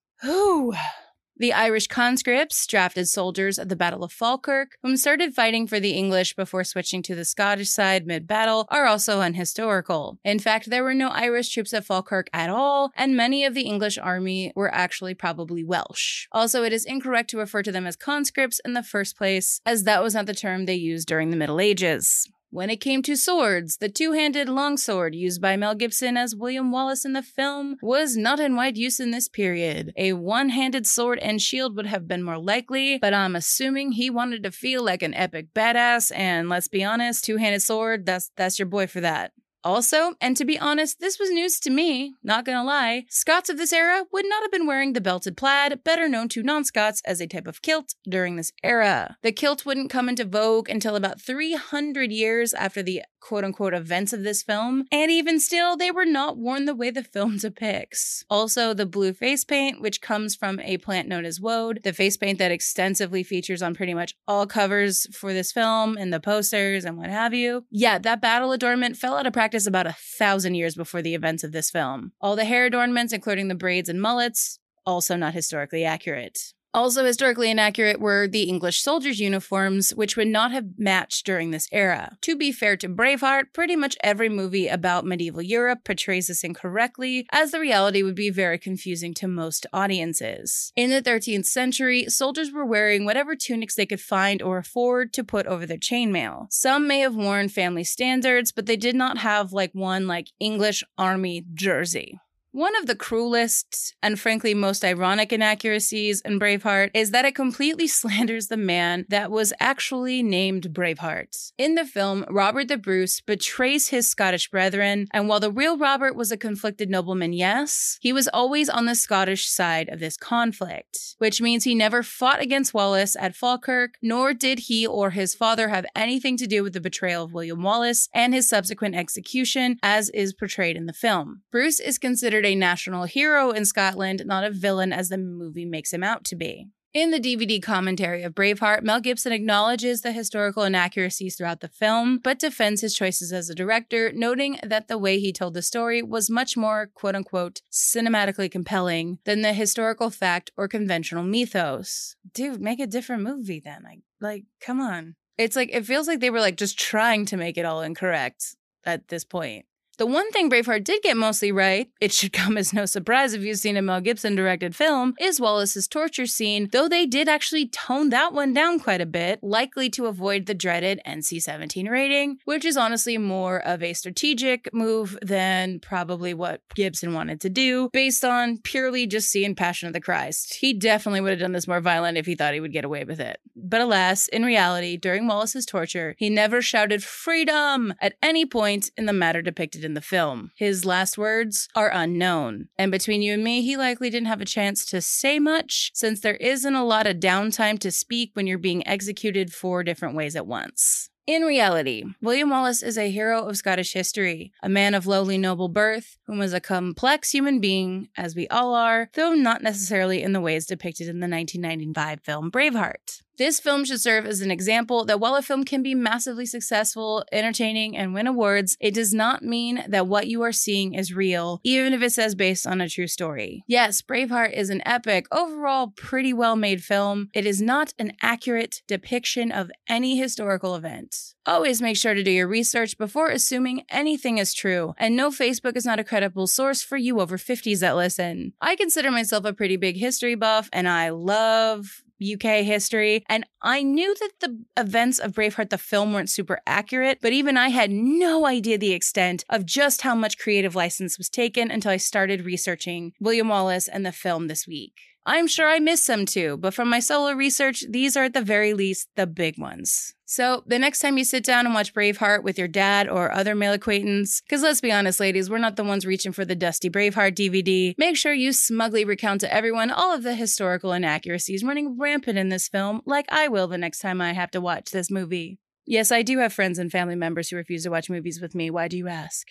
The 1.40 1.54
Irish 1.54 1.86
conscripts, 1.86 2.66
drafted 2.66 3.08
soldiers 3.08 3.60
at 3.60 3.70
the 3.70 3.76
Battle 3.76 4.04
of 4.04 4.12
Falkirk, 4.12 4.72
whom 4.82 4.98
started 4.98 5.36
fighting 5.36 5.68
for 5.68 5.80
the 5.80 5.92
English 5.92 6.36
before 6.36 6.64
switching 6.64 7.04
to 7.04 7.14
the 7.14 7.26
Scottish 7.26 7.70
side 7.70 8.08
mid 8.08 8.26
battle, 8.26 8.66
are 8.70 8.88
also 8.88 9.22
unhistorical. 9.22 10.18
In 10.24 10.40
fact, 10.40 10.72
there 10.72 10.84
were 10.84 10.96
no 10.96 11.10
Irish 11.10 11.50
troops 11.54 11.76
at 11.76 11.86
Falkirk 11.86 12.28
at 12.34 12.50
all, 12.50 12.92
and 12.96 13.16
many 13.16 13.46
of 13.46 13.54
the 13.54 13.68
English 13.68 14.00
army 14.00 14.52
were 14.56 14.74
actually 14.74 15.14
probably 15.14 15.64
Welsh. 15.64 16.26
Also, 16.32 16.64
it 16.64 16.74
is 16.74 16.86
incorrect 16.86 17.30
to 17.30 17.38
refer 17.38 17.62
to 17.62 17.72
them 17.72 17.86
as 17.86 17.96
conscripts 17.96 18.60
in 18.66 18.74
the 18.74 18.82
first 18.82 19.16
place, 19.16 19.62
as 19.64 19.84
that 19.84 20.02
was 20.02 20.16
not 20.16 20.26
the 20.26 20.34
term 20.34 20.66
they 20.66 20.74
used 20.74 21.08
during 21.08 21.30
the 21.30 21.38
Middle 21.38 21.60
Ages. 21.60 22.28
When 22.50 22.70
it 22.70 22.80
came 22.80 23.02
to 23.04 23.18
swords, 23.18 23.78
the 23.78 23.90
two 23.90 24.14
handed 24.14 24.48
longsword 24.48 25.14
used 25.14 25.42
by 25.42 25.58
Mel 25.58 25.76
Gibson 25.76 26.16
as 26.16 26.34
William 26.34 26.72
Wallace 26.72 27.04
in 27.04 27.12
the 27.12 27.22
film 27.22 27.76
was 27.82 28.16
not 28.16 28.40
in 28.40 28.56
wide 28.56 28.78
use 28.78 29.02
in 29.02 29.12
this 29.12 29.28
period. 29.28 29.92
A 29.98 30.14
one 30.14 30.50
handed 30.50 30.88
sword 30.88 31.20
and 31.20 31.42
shield 31.42 31.76
would 31.76 31.88
have 31.88 32.08
been 32.08 32.24
more 32.24 32.40
likely, 32.40 33.00
but 33.00 33.14
I'm 33.14 33.36
assuming 33.36 33.92
he 33.92 34.10
wanted 34.10 34.44
to 34.44 34.52
feel 34.52 34.82
like 34.82 35.04
an 35.04 35.14
epic 35.14 35.54
badass, 35.54 36.10
and 36.16 36.48
let's 36.48 36.70
be 36.70 36.86
honest, 36.86 37.26
two 37.26 37.36
handed 37.36 37.62
sword, 37.62 38.06
that's, 38.06 38.32
that's 38.38 38.58
your 38.58 38.68
boy 38.68 38.88
for 38.88 39.02
that. 39.02 39.34
Also, 39.68 40.14
and 40.22 40.38
to 40.38 40.46
be 40.46 40.58
honest, 40.58 41.02
this 41.02 41.20
was 41.20 41.30
news 41.30 41.60
to 41.60 41.70
me, 41.70 42.14
not 42.24 42.46
gonna 42.46 42.64
lie, 42.64 43.04
Scots 43.10 43.50
of 43.50 43.58
this 43.58 43.74
era 43.74 44.06
would 44.14 44.24
not 44.26 44.42
have 44.42 44.50
been 44.50 44.66
wearing 44.66 44.94
the 44.94 45.02
belted 45.02 45.36
plaid, 45.36 45.84
better 45.84 46.08
known 46.08 46.30
to 46.30 46.42
non 46.42 46.64
Scots 46.64 47.02
as 47.04 47.20
a 47.20 47.28
type 47.28 47.48
of 47.48 47.62
kilt, 47.62 47.94
during 48.08 48.38
this 48.38 48.54
era. 48.64 49.18
The 49.24 49.34
kilt 49.34 49.66
wouldn't 49.66 49.90
come 49.90 50.08
into 50.08 50.24
vogue 50.24 50.70
until 50.70 50.96
about 50.96 51.20
300 51.20 52.14
years 52.14 52.54
after 52.54 52.82
the 52.82 53.04
quote 53.20 53.44
unquote 53.44 53.74
events 53.74 54.14
of 54.14 54.24
this 54.24 54.42
film, 54.42 54.86
and 54.90 55.12
even 55.12 55.38
still, 55.40 55.76
they 55.76 55.92
were 55.92 56.06
not 56.06 56.38
worn 56.38 56.64
the 56.64 56.76
way 56.76 56.90
the 56.90 57.04
film 57.04 57.38
depicts. 57.48 58.24
Also, 58.30 58.74
the 58.74 58.86
blue 58.86 59.12
face 59.12 59.44
paint, 59.44 59.82
which 59.82 60.00
comes 60.00 60.34
from 60.34 60.62
a 60.62 60.78
plant 60.78 61.10
known 61.10 61.26
as 61.26 61.42
woad, 61.42 61.82
the 61.84 61.92
face 61.92 62.16
paint 62.16 62.40
that 62.40 62.52
extensively 62.52 63.24
features 63.24 63.62
on 63.62 63.76
pretty 63.76 63.94
much 63.94 64.16
all 64.28 64.48
covers 64.48 65.08
for 65.14 65.34
this 65.34 65.52
film 65.52 65.98
and 65.98 66.14
the 66.14 66.22
posters 66.22 66.86
and 66.86 66.98
what 66.98 67.10
have 67.10 67.34
you. 67.34 67.66
Yeah, 67.70 67.98
that 68.00 68.22
battle 68.22 68.54
adornment 68.54 68.96
fell 68.96 69.18
out 69.18 69.28
of 69.28 69.34
practice 69.34 69.57
about 69.66 69.88
a 69.88 69.96
thousand 70.20 70.56
years 70.56 70.76
before 70.76 71.02
the 71.02 71.16
events 71.16 71.44
of 71.44 71.52
this 71.52 71.72
film. 71.72 72.12
All 72.22 72.36
the 72.36 72.46
hair 72.46 72.66
adornments, 72.66 73.14
including 73.14 73.48
the 73.48 73.56
braids 73.56 73.90
and 73.90 74.02
mullets, 74.02 74.60
also 74.86 75.16
not 75.16 75.34
historically 75.34 75.84
accurate. 75.84 76.38
Also, 76.74 77.06
historically 77.06 77.50
inaccurate 77.50 78.00
were 78.00 78.28
the 78.28 78.44
English 78.44 78.82
soldiers' 78.82 79.20
uniforms, 79.20 79.92
which 79.92 80.16
would 80.16 80.28
not 80.28 80.52
have 80.52 80.66
matched 80.78 81.26
during 81.26 81.52
this 81.52 81.68
era. 81.72 82.18
To 82.22 82.36
be 82.36 82.52
fair 82.52 82.78
to 82.78 82.90
Braveheart, 82.90 83.54
pretty 83.54 83.76
much 83.76 83.98
every 84.04 84.30
movie 84.30 84.68
about 84.68 85.06
medieval 85.06 85.42
Europe 85.42 85.80
portrays 85.84 86.28
this 86.28 86.44
incorrectly, 86.44 87.26
as 87.32 87.52
the 87.52 87.60
reality 87.60 88.04
would 88.04 88.16
be 88.16 88.30
very 88.30 88.60
confusing 88.60 89.14
to 89.16 89.28
most 89.28 89.66
audiences. 89.74 90.72
In 90.76 90.90
the 90.90 91.02
13th 91.02 91.46
century, 91.46 92.06
soldiers 92.10 92.52
were 92.52 92.66
wearing 92.66 93.06
whatever 93.06 93.36
tunics 93.36 93.76
they 93.76 93.86
could 93.86 94.02
find 94.02 94.42
or 94.42 94.58
afford 94.58 95.14
to 95.14 95.24
put 95.24 95.48
over 95.48 95.66
their 95.66 95.78
chainmail. 95.78 96.48
Some 96.52 96.88
may 96.88 97.00
have 97.00 97.16
worn 97.16 97.50
family 97.50 97.84
standards, 97.84 98.52
but 98.52 98.66
they 98.66 98.78
did 98.78 98.96
not 98.96 99.20
have 99.20 99.54
like 99.54 99.72
one 99.74 100.06
like 100.06 100.28
English 100.40 100.84
army 100.98 101.46
jersey. 101.54 102.20
One 102.52 102.76
of 102.78 102.88
the 102.88 102.96
cruelest 102.96 103.94
and 104.02 104.18
frankly 104.20 104.54
most 104.54 104.86
ironic 104.86 105.34
inaccuracies 105.34 106.22
in 106.22 106.40
Braveheart 106.40 106.92
is 106.94 107.12
that 107.12 107.26
it 107.26 107.36
completely 107.36 107.88
slanders 107.88 108.48
the 108.48 108.58
man 108.58 109.06
that 109.10 109.30
was 109.30 109.52
actually 109.60 110.24
named 110.24 110.74
Braveheart. 110.74 111.52
In 111.58 111.76
the 111.76 111.86
film, 111.86 112.26
Robert 112.30 112.70
the 112.70 112.78
Bruce 112.78 113.20
betrays 113.20 113.90
his 113.90 114.10
Scottish 114.10 114.50
brethren, 114.50 115.08
and 115.14 115.28
while 115.28 115.42
the 115.42 115.52
real 115.52 115.78
Robert 115.78 116.16
was 116.16 116.32
a 116.32 116.38
conflicted 116.38 116.90
nobleman, 116.90 117.34
yes, 117.34 117.98
he 118.02 118.14
was 118.14 118.30
always 118.30 118.70
on 118.70 118.86
the 118.86 118.96
Scottish 118.96 119.48
side 119.48 119.90
of 119.90 120.00
this 120.00 120.16
conflict, 120.16 121.16
which 121.18 121.42
means 121.42 121.66
he 121.66 121.76
never 121.76 122.02
fought 122.02 122.42
against 122.42 122.74
Wallace 122.74 123.18
at 123.18 123.36
Falkirk, 123.36 123.96
nor 124.02 124.34
did 124.34 124.60
he 124.60 124.88
or 124.88 125.12
his 125.12 125.36
father 125.36 125.68
have 125.68 125.86
anything 125.96 126.38
to 126.38 126.48
do 126.48 126.64
with 126.64 126.74
the 126.74 126.82
betrayal 126.82 127.26
of 127.26 127.34
William 127.34 127.62
Wallace 127.62 128.08
and 128.14 128.34
his 128.34 128.48
subsequent 128.48 128.96
execution, 128.96 129.78
as 129.84 130.10
is 130.10 130.34
portrayed 130.34 130.78
in 130.78 130.86
the 130.86 130.94
film. 130.94 131.42
Bruce 131.52 131.80
is 131.80 131.98
considered 131.98 132.37
a 132.46 132.56
national 132.56 133.04
hero 133.04 133.52
in 133.52 133.66
Scotland, 133.66 134.24
not 134.26 134.44
a 134.44 134.52
villain 134.52 134.94
as 134.94 135.10
the 135.10 135.18
movie 135.18 135.66
makes 135.66 135.94
him 135.94 136.04
out 136.04 136.24
to 136.26 136.36
be. 136.36 136.68
In 136.94 137.12
the 137.12 137.20
DVD 137.20 137.62
commentary 137.62 138.24
of 138.24 138.34
Braveheart, 138.34 138.82
Mel 138.82 139.02
Gibson 139.02 139.32
acknowledges 139.32 140.02
the 140.02 140.14
historical 140.14 140.64
inaccuracies 140.64 141.36
throughout 141.36 141.60
the 141.60 141.68
film, 141.68 142.18
but 142.18 142.40
defends 142.40 142.82
his 142.82 142.96
choices 142.96 143.32
as 143.32 143.50
a 143.50 143.56
director, 143.56 144.12
noting 144.16 144.58
that 144.64 144.88
the 144.88 144.98
way 144.98 145.20
he 145.20 145.32
told 145.32 145.54
the 145.54 145.62
story 145.62 146.02
was 146.02 146.30
much 146.30 146.58
more, 146.58 146.90
quote 146.94 147.14
unquote, 147.14 147.62
cinematically 147.72 148.50
compelling 148.50 149.20
than 149.26 149.42
the 149.42 149.54
historical 149.54 150.10
fact 150.10 150.50
or 150.58 150.68
conventional 150.68 151.24
mythos. 151.24 152.16
Dude, 152.34 152.62
make 152.62 152.80
a 152.80 152.88
different 152.88 153.22
movie 153.22 153.62
then. 153.64 153.84
Like, 153.84 154.00
like, 154.20 154.46
come 154.60 154.82
on. 154.82 155.16
It's 155.38 155.56
like, 155.56 155.70
it 155.72 155.86
feels 155.86 156.08
like 156.08 156.20
they 156.20 156.32
were 156.32 156.40
like 156.40 156.58
just 156.58 156.80
trying 156.80 157.26
to 157.28 157.38
make 157.38 157.58
it 157.58 157.66
all 157.66 157.82
incorrect 157.82 158.56
at 158.86 159.10
this 159.10 159.24
point. 159.24 159.66
The 159.98 160.06
one 160.06 160.30
thing 160.30 160.48
Braveheart 160.48 160.84
did 160.84 161.02
get 161.02 161.18
mostly 161.18 161.52
right, 161.52 161.90
it 162.00 162.14
should 162.14 162.32
come 162.32 162.56
as 162.56 162.72
no 162.72 162.86
surprise 162.86 163.34
if 163.34 163.42
you've 163.42 163.58
seen 163.58 163.78
a 163.78 163.82
Mel 163.82 164.00
Gibson 164.00 164.36
directed 164.36 164.76
film, 164.76 165.16
is 165.20 165.42
Wallace's 165.42 165.88
torture 165.88 166.28
scene, 166.28 166.70
though 166.72 166.88
they 166.88 167.08
did 167.08 167.28
actually 167.28 167.68
tone 167.68 168.10
that 168.10 168.32
one 168.32 168.54
down 168.54 168.80
quite 168.80 169.02
a 169.02 169.08
bit, 169.08 169.40
likely 169.42 169.90
to 169.90 170.06
avoid 170.06 170.46
the 170.46 170.54
dreaded 170.54 171.02
NC 171.04 171.42
17 171.42 171.90
rating, 171.90 172.38
which 172.46 172.64
is 172.64 172.78
honestly 172.78 173.18
more 173.18 173.60
of 173.66 173.82
a 173.82 173.94
strategic 173.94 174.72
move 174.72 175.18
than 175.24 175.80
probably 175.80 176.32
what 176.32 176.62
Gibson 176.76 177.16
wanted 177.16 177.42
to 177.42 177.50
do, 177.50 177.90
based 177.92 178.24
on 178.24 178.60
purely 178.60 179.08
just 179.08 179.32
seeing 179.32 179.56
Passion 179.56 179.88
of 179.88 179.94
the 179.94 180.00
Christ. 180.00 180.54
He 180.54 180.74
definitely 180.74 181.22
would 181.22 181.32
have 181.32 181.40
done 181.40 181.54
this 181.54 181.68
more 181.68 181.82
violent 181.82 182.20
if 182.20 182.28
he 182.28 182.36
thought 182.36 182.54
he 182.54 182.60
would 182.60 182.72
get 182.72 182.86
away 182.86 183.04
with 183.04 183.20
it. 183.20 183.40
But 183.56 183.82
alas, 183.82 184.28
in 184.28 184.46
reality, 184.46 184.96
during 184.96 185.26
Wallace's 185.26 185.66
torture, 185.66 186.14
he 186.20 186.30
never 186.30 186.62
shouted 186.62 187.04
freedom 187.04 187.96
at 188.00 188.14
any 188.22 188.46
point 188.46 188.92
in 188.96 189.08
the 189.08 189.14
matter 189.14 189.42
depicted 189.42 189.87
in 189.88 189.96
the 189.96 190.02
film. 190.02 190.52
His 190.56 190.86
last 190.86 191.18
words 191.18 191.68
are 191.74 191.90
unknown. 191.92 192.68
And 192.78 192.92
between 192.92 193.24
you 193.24 193.34
and 193.34 193.44
me, 193.44 193.64
he 193.64 193.76
likely 193.76 194.12
didn't 194.12 194.28
have 194.28 194.42
a 194.42 194.46
chance 194.46 194.86
to 194.88 195.02
say 195.02 195.40
much 195.40 195.90
since 195.96 196.20
there 196.20 196.36
isn't 196.36 196.76
a 196.76 196.86
lot 196.86 197.08
of 197.08 197.18
downtime 197.18 197.80
to 197.80 197.90
speak 197.90 198.32
when 198.34 198.46
you're 198.46 198.60
being 198.60 198.88
executed 198.88 199.54
four 199.54 199.84
different 199.84 200.16
ways 200.16 200.36
at 200.36 200.46
once. 200.46 201.10
In 201.26 201.42
reality, 201.42 202.06
William 202.22 202.50
Wallace 202.50 202.82
is 202.82 202.98
a 202.98 203.12
hero 203.12 203.48
of 203.48 203.58
Scottish 203.58 203.92
history, 203.92 204.54
a 204.64 204.70
man 204.70 204.94
of 204.94 205.08
lowly 205.08 205.38
noble 205.38 205.68
birth, 205.68 206.18
who 206.26 206.38
was 206.38 206.54
a 206.54 206.62
complex 206.62 207.32
human 207.32 207.60
being, 207.60 208.08
as 208.16 208.34
we 208.34 208.48
all 208.48 208.74
are, 208.74 209.10
though 209.14 209.34
not 209.34 209.62
necessarily 209.62 210.24
in 210.24 210.32
the 210.32 210.40
ways 210.40 210.66
depicted 210.66 211.10
in 211.10 211.20
the 211.20 211.28
1995 211.28 212.22
film 212.22 212.50
Braveheart. 212.50 213.24
This 213.38 213.60
film 213.60 213.86
should 213.86 214.02
serve 214.02 214.26
as 214.26 214.42
an 214.42 214.50
example 214.50 215.06
that 215.06 215.20
while 215.20 215.36
a 215.36 215.44
film 215.44 215.64
can 215.64 215.84
be 215.84 215.94
massively 215.94 216.48
successful, 216.48 217.24
entertaining, 217.32 217.96
and 217.96 218.12
win 218.12 218.26
awards, 218.26 218.76
it 218.80 218.96
does 218.96 219.14
not 219.14 219.44
mean 219.44 219.84
that 219.88 220.08
what 220.08 220.26
you 220.26 220.42
are 220.42 220.52
seeing 220.52 220.96
is 220.96 221.14
real, 221.14 221.62
even 221.64 221.94
if 221.94 222.02
it 222.02 222.12
says 222.14 222.34
based 222.34 222.66
on 222.66 222.82
a 222.82 222.90
true 222.90 223.06
story. 223.06 223.64
Yes, 223.68 224.02
Braveheart 224.02 224.54
is 224.54 224.72
an 224.72 224.82
epic, 224.88 225.28
overall 225.32 225.94
pretty 225.96 226.34
well 226.34 226.56
made 226.56 226.84
film. 226.84 227.30
It 227.32 227.46
is 227.46 227.62
not 227.62 227.94
an 228.00 228.14
accurate 228.24 228.82
depiction 228.88 229.52
of 229.52 229.70
any 229.88 230.18
historical 230.18 230.74
event. 230.74 231.36
Always 231.46 231.80
make 231.80 231.96
sure 231.96 232.16
to 232.16 232.24
do 232.24 232.32
your 232.32 232.48
research 232.48 232.98
before 232.98 233.30
assuming 233.30 233.86
anything 233.90 234.40
is 234.40 234.56
true, 234.56 234.96
and 234.98 235.16
no 235.16 235.30
Facebook 235.30 235.78
is 235.78 235.86
not 235.86 236.00
a 236.00 236.04
credible 236.04 236.48
source 236.48 236.82
for 236.82 236.98
you 236.98 237.20
over 237.20 237.38
50s 237.38 237.82
that 237.82 237.96
listen. 237.96 238.54
I 238.60 238.76
consider 238.76 239.12
myself 239.12 239.46
a 239.46 239.54
pretty 239.54 239.78
big 239.78 239.98
history 239.98 240.34
buff, 240.34 240.70
and 240.74 240.90
I 240.90 241.10
love 241.10 242.04
UK 242.22 242.64
history. 242.64 243.24
And 243.28 243.46
I 243.62 243.84
knew 243.84 244.16
that 244.16 244.32
the 244.40 244.64
events 244.76 245.20
of 245.20 245.34
Braveheart, 245.34 245.70
the 245.70 245.78
film, 245.78 246.14
weren't 246.14 246.30
super 246.30 246.60
accurate, 246.66 247.20
but 247.22 247.34
even 247.34 247.58
I 247.58 247.70
had 247.70 247.92
no 247.92 248.46
idea 248.46 248.78
the 248.78 248.94
extent 248.94 249.44
of 249.50 249.66
just 249.66 250.02
how 250.02 250.16
much 250.16 250.38
creative 250.38 250.76
license 250.76 251.18
was 251.18 251.30
taken 251.30 251.72
until 251.72 251.92
I 251.92 251.98
started 251.98 252.46
researching 252.46 253.14
William 253.20 253.50
Wallace 253.50 253.88
and 253.88 254.06
the 254.06 254.12
film 254.12 254.48
this 254.48 254.68
week. 254.68 254.94
I'm 255.30 255.48
sure 255.48 255.68
I 255.68 255.80
missed 255.80 256.06
some 256.06 256.26
too, 256.26 256.56
but 256.56 256.74
from 256.74 256.90
my 256.90 257.02
solo 257.02 257.34
research, 257.34 257.84
these 257.90 258.16
are 258.16 258.24
at 258.24 258.34
the 258.34 258.42
very 258.42 258.74
least 258.74 259.10
the 259.18 259.28
big 259.28 259.60
ones. 259.60 260.14
So, 260.24 260.64
the 260.66 260.80
next 260.80 261.02
time 261.02 261.18
you 261.18 261.26
sit 261.26 261.44
down 261.44 261.66
and 261.66 261.76
watch 261.76 261.94
Braveheart 261.94 262.44
with 262.44 262.58
your 262.58 262.70
dad 262.70 263.10
or 263.10 263.34
other 263.34 263.54
male 263.54 263.74
acquaintance, 263.74 264.40
because 264.40 264.62
let's 264.62 264.80
be 264.80 264.90
honest, 264.90 265.20
ladies, 265.20 265.50
we're 265.50 265.58
not 265.58 265.76
the 265.76 265.84
ones 265.84 266.06
reaching 266.06 266.32
for 266.32 266.46
the 266.46 266.56
dusty 266.56 266.90
Braveheart 266.90 267.36
DVD, 267.36 267.94
make 267.98 268.16
sure 268.16 268.32
you 268.32 268.54
smugly 268.54 269.04
recount 269.04 269.42
to 269.42 269.54
everyone 269.54 269.92
all 269.92 270.16
of 270.16 270.24
the 270.24 270.34
historical 270.34 270.94
inaccuracies 270.94 271.62
running 271.62 272.00
rampant 272.00 272.38
in 272.38 272.48
this 272.48 272.70
film, 272.70 273.02
like 273.06 273.26
I 273.28 273.50
will 273.50 273.68
the 273.68 273.78
next 273.78 274.00
time 274.00 274.22
I 274.22 274.32
have 274.32 274.52
to 274.52 274.62
watch 274.62 274.92
this 274.92 275.12
movie. 275.12 275.60
Yes, 275.86 276.10
I 276.10 276.22
do 276.22 276.40
have 276.40 276.54
friends 276.54 276.80
and 276.80 276.90
family 276.90 277.16
members 277.16 277.50
who 277.50 277.58
refuse 277.58 277.84
to 277.84 277.90
watch 277.90 278.10
movies 278.10 278.40
with 278.42 278.56
me. 278.56 278.70
Why 278.70 278.88
do 278.88 278.96
you 278.96 279.10
ask? 279.10 279.48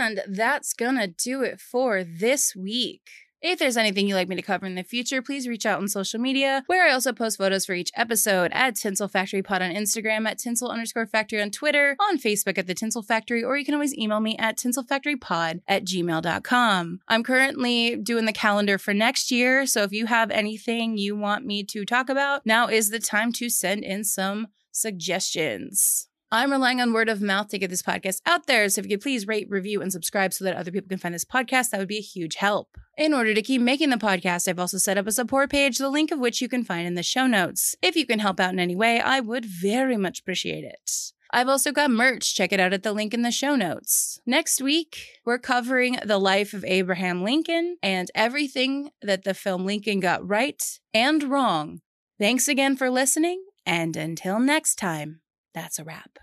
And 0.00 0.22
that's 0.26 0.72
gonna 0.72 1.06
do 1.06 1.42
it 1.42 1.60
for 1.60 2.04
this 2.04 2.54
week. 2.56 3.02
If 3.46 3.58
there's 3.58 3.76
anything 3.76 4.08
you'd 4.08 4.14
like 4.14 4.28
me 4.28 4.36
to 4.36 4.42
cover 4.42 4.64
in 4.64 4.74
the 4.74 4.82
future, 4.82 5.20
please 5.20 5.46
reach 5.46 5.66
out 5.66 5.78
on 5.78 5.86
social 5.86 6.18
media, 6.18 6.62
where 6.66 6.88
I 6.88 6.92
also 6.92 7.12
post 7.12 7.36
photos 7.36 7.66
for 7.66 7.74
each 7.74 7.90
episode 7.94 8.50
at 8.54 8.74
Tinsel 8.74 9.06
Factory 9.06 9.42
Pod 9.42 9.60
on 9.60 9.70
Instagram, 9.70 10.26
at 10.26 10.38
Tinsel 10.38 10.70
underscore 10.70 11.04
factory 11.04 11.42
on 11.42 11.50
Twitter, 11.50 11.94
on 12.00 12.16
Facebook 12.16 12.56
at 12.56 12.66
The 12.66 12.72
Tinsel 12.72 13.02
Factory, 13.02 13.44
or 13.44 13.58
you 13.58 13.66
can 13.66 13.74
always 13.74 13.94
email 13.98 14.20
me 14.20 14.34
at 14.38 14.56
tinselfactorypod 14.56 15.60
at 15.68 15.84
gmail.com. 15.84 17.00
I'm 17.06 17.22
currently 17.22 17.96
doing 17.96 18.24
the 18.24 18.32
calendar 18.32 18.78
for 18.78 18.94
next 18.94 19.30
year, 19.30 19.66
so 19.66 19.82
if 19.82 19.92
you 19.92 20.06
have 20.06 20.30
anything 20.30 20.96
you 20.96 21.14
want 21.14 21.44
me 21.44 21.64
to 21.64 21.84
talk 21.84 22.08
about, 22.08 22.46
now 22.46 22.68
is 22.68 22.88
the 22.88 22.98
time 22.98 23.30
to 23.32 23.50
send 23.50 23.84
in 23.84 24.04
some 24.04 24.46
suggestions. 24.72 26.08
I'm 26.34 26.50
relying 26.50 26.80
on 26.80 26.92
word 26.92 27.08
of 27.08 27.22
mouth 27.22 27.46
to 27.50 27.58
get 27.58 27.70
this 27.70 27.80
podcast 27.80 28.20
out 28.26 28.48
there. 28.48 28.68
So 28.68 28.80
if 28.80 28.86
you 28.86 28.96
could 28.96 29.04
please 29.04 29.28
rate, 29.28 29.46
review, 29.48 29.80
and 29.80 29.92
subscribe 29.92 30.32
so 30.32 30.44
that 30.44 30.56
other 30.56 30.72
people 30.72 30.88
can 30.88 30.98
find 30.98 31.14
this 31.14 31.24
podcast, 31.24 31.70
that 31.70 31.78
would 31.78 31.86
be 31.86 31.98
a 31.98 32.00
huge 32.00 32.34
help. 32.34 32.76
In 32.98 33.14
order 33.14 33.34
to 33.34 33.40
keep 33.40 33.62
making 33.62 33.90
the 33.90 33.96
podcast, 33.96 34.48
I've 34.48 34.58
also 34.58 34.78
set 34.78 34.98
up 34.98 35.06
a 35.06 35.12
support 35.12 35.48
page, 35.48 35.78
the 35.78 35.88
link 35.88 36.10
of 36.10 36.18
which 36.18 36.40
you 36.40 36.48
can 36.48 36.64
find 36.64 36.88
in 36.88 36.94
the 36.94 37.04
show 37.04 37.28
notes. 37.28 37.76
If 37.82 37.94
you 37.94 38.04
can 38.04 38.18
help 38.18 38.40
out 38.40 38.52
in 38.52 38.58
any 38.58 38.74
way, 38.74 38.98
I 38.98 39.20
would 39.20 39.44
very 39.44 39.96
much 39.96 40.18
appreciate 40.18 40.64
it. 40.64 40.90
I've 41.30 41.48
also 41.48 41.70
got 41.70 41.92
merch. 41.92 42.34
Check 42.34 42.52
it 42.52 42.58
out 42.58 42.72
at 42.72 42.82
the 42.82 42.92
link 42.92 43.14
in 43.14 43.22
the 43.22 43.30
show 43.30 43.54
notes. 43.54 44.18
Next 44.26 44.60
week, 44.60 45.20
we're 45.24 45.38
covering 45.38 46.00
the 46.04 46.18
life 46.18 46.52
of 46.52 46.64
Abraham 46.64 47.22
Lincoln 47.22 47.76
and 47.80 48.10
everything 48.12 48.90
that 49.02 49.22
the 49.22 49.34
film 49.34 49.64
Lincoln 49.64 50.00
got 50.00 50.28
right 50.28 50.60
and 50.92 51.22
wrong. 51.22 51.80
Thanks 52.18 52.48
again 52.48 52.76
for 52.76 52.90
listening, 52.90 53.44
and 53.64 53.96
until 53.96 54.40
next 54.40 54.74
time, 54.74 55.20
that's 55.54 55.78
a 55.78 55.84
wrap. 55.84 56.18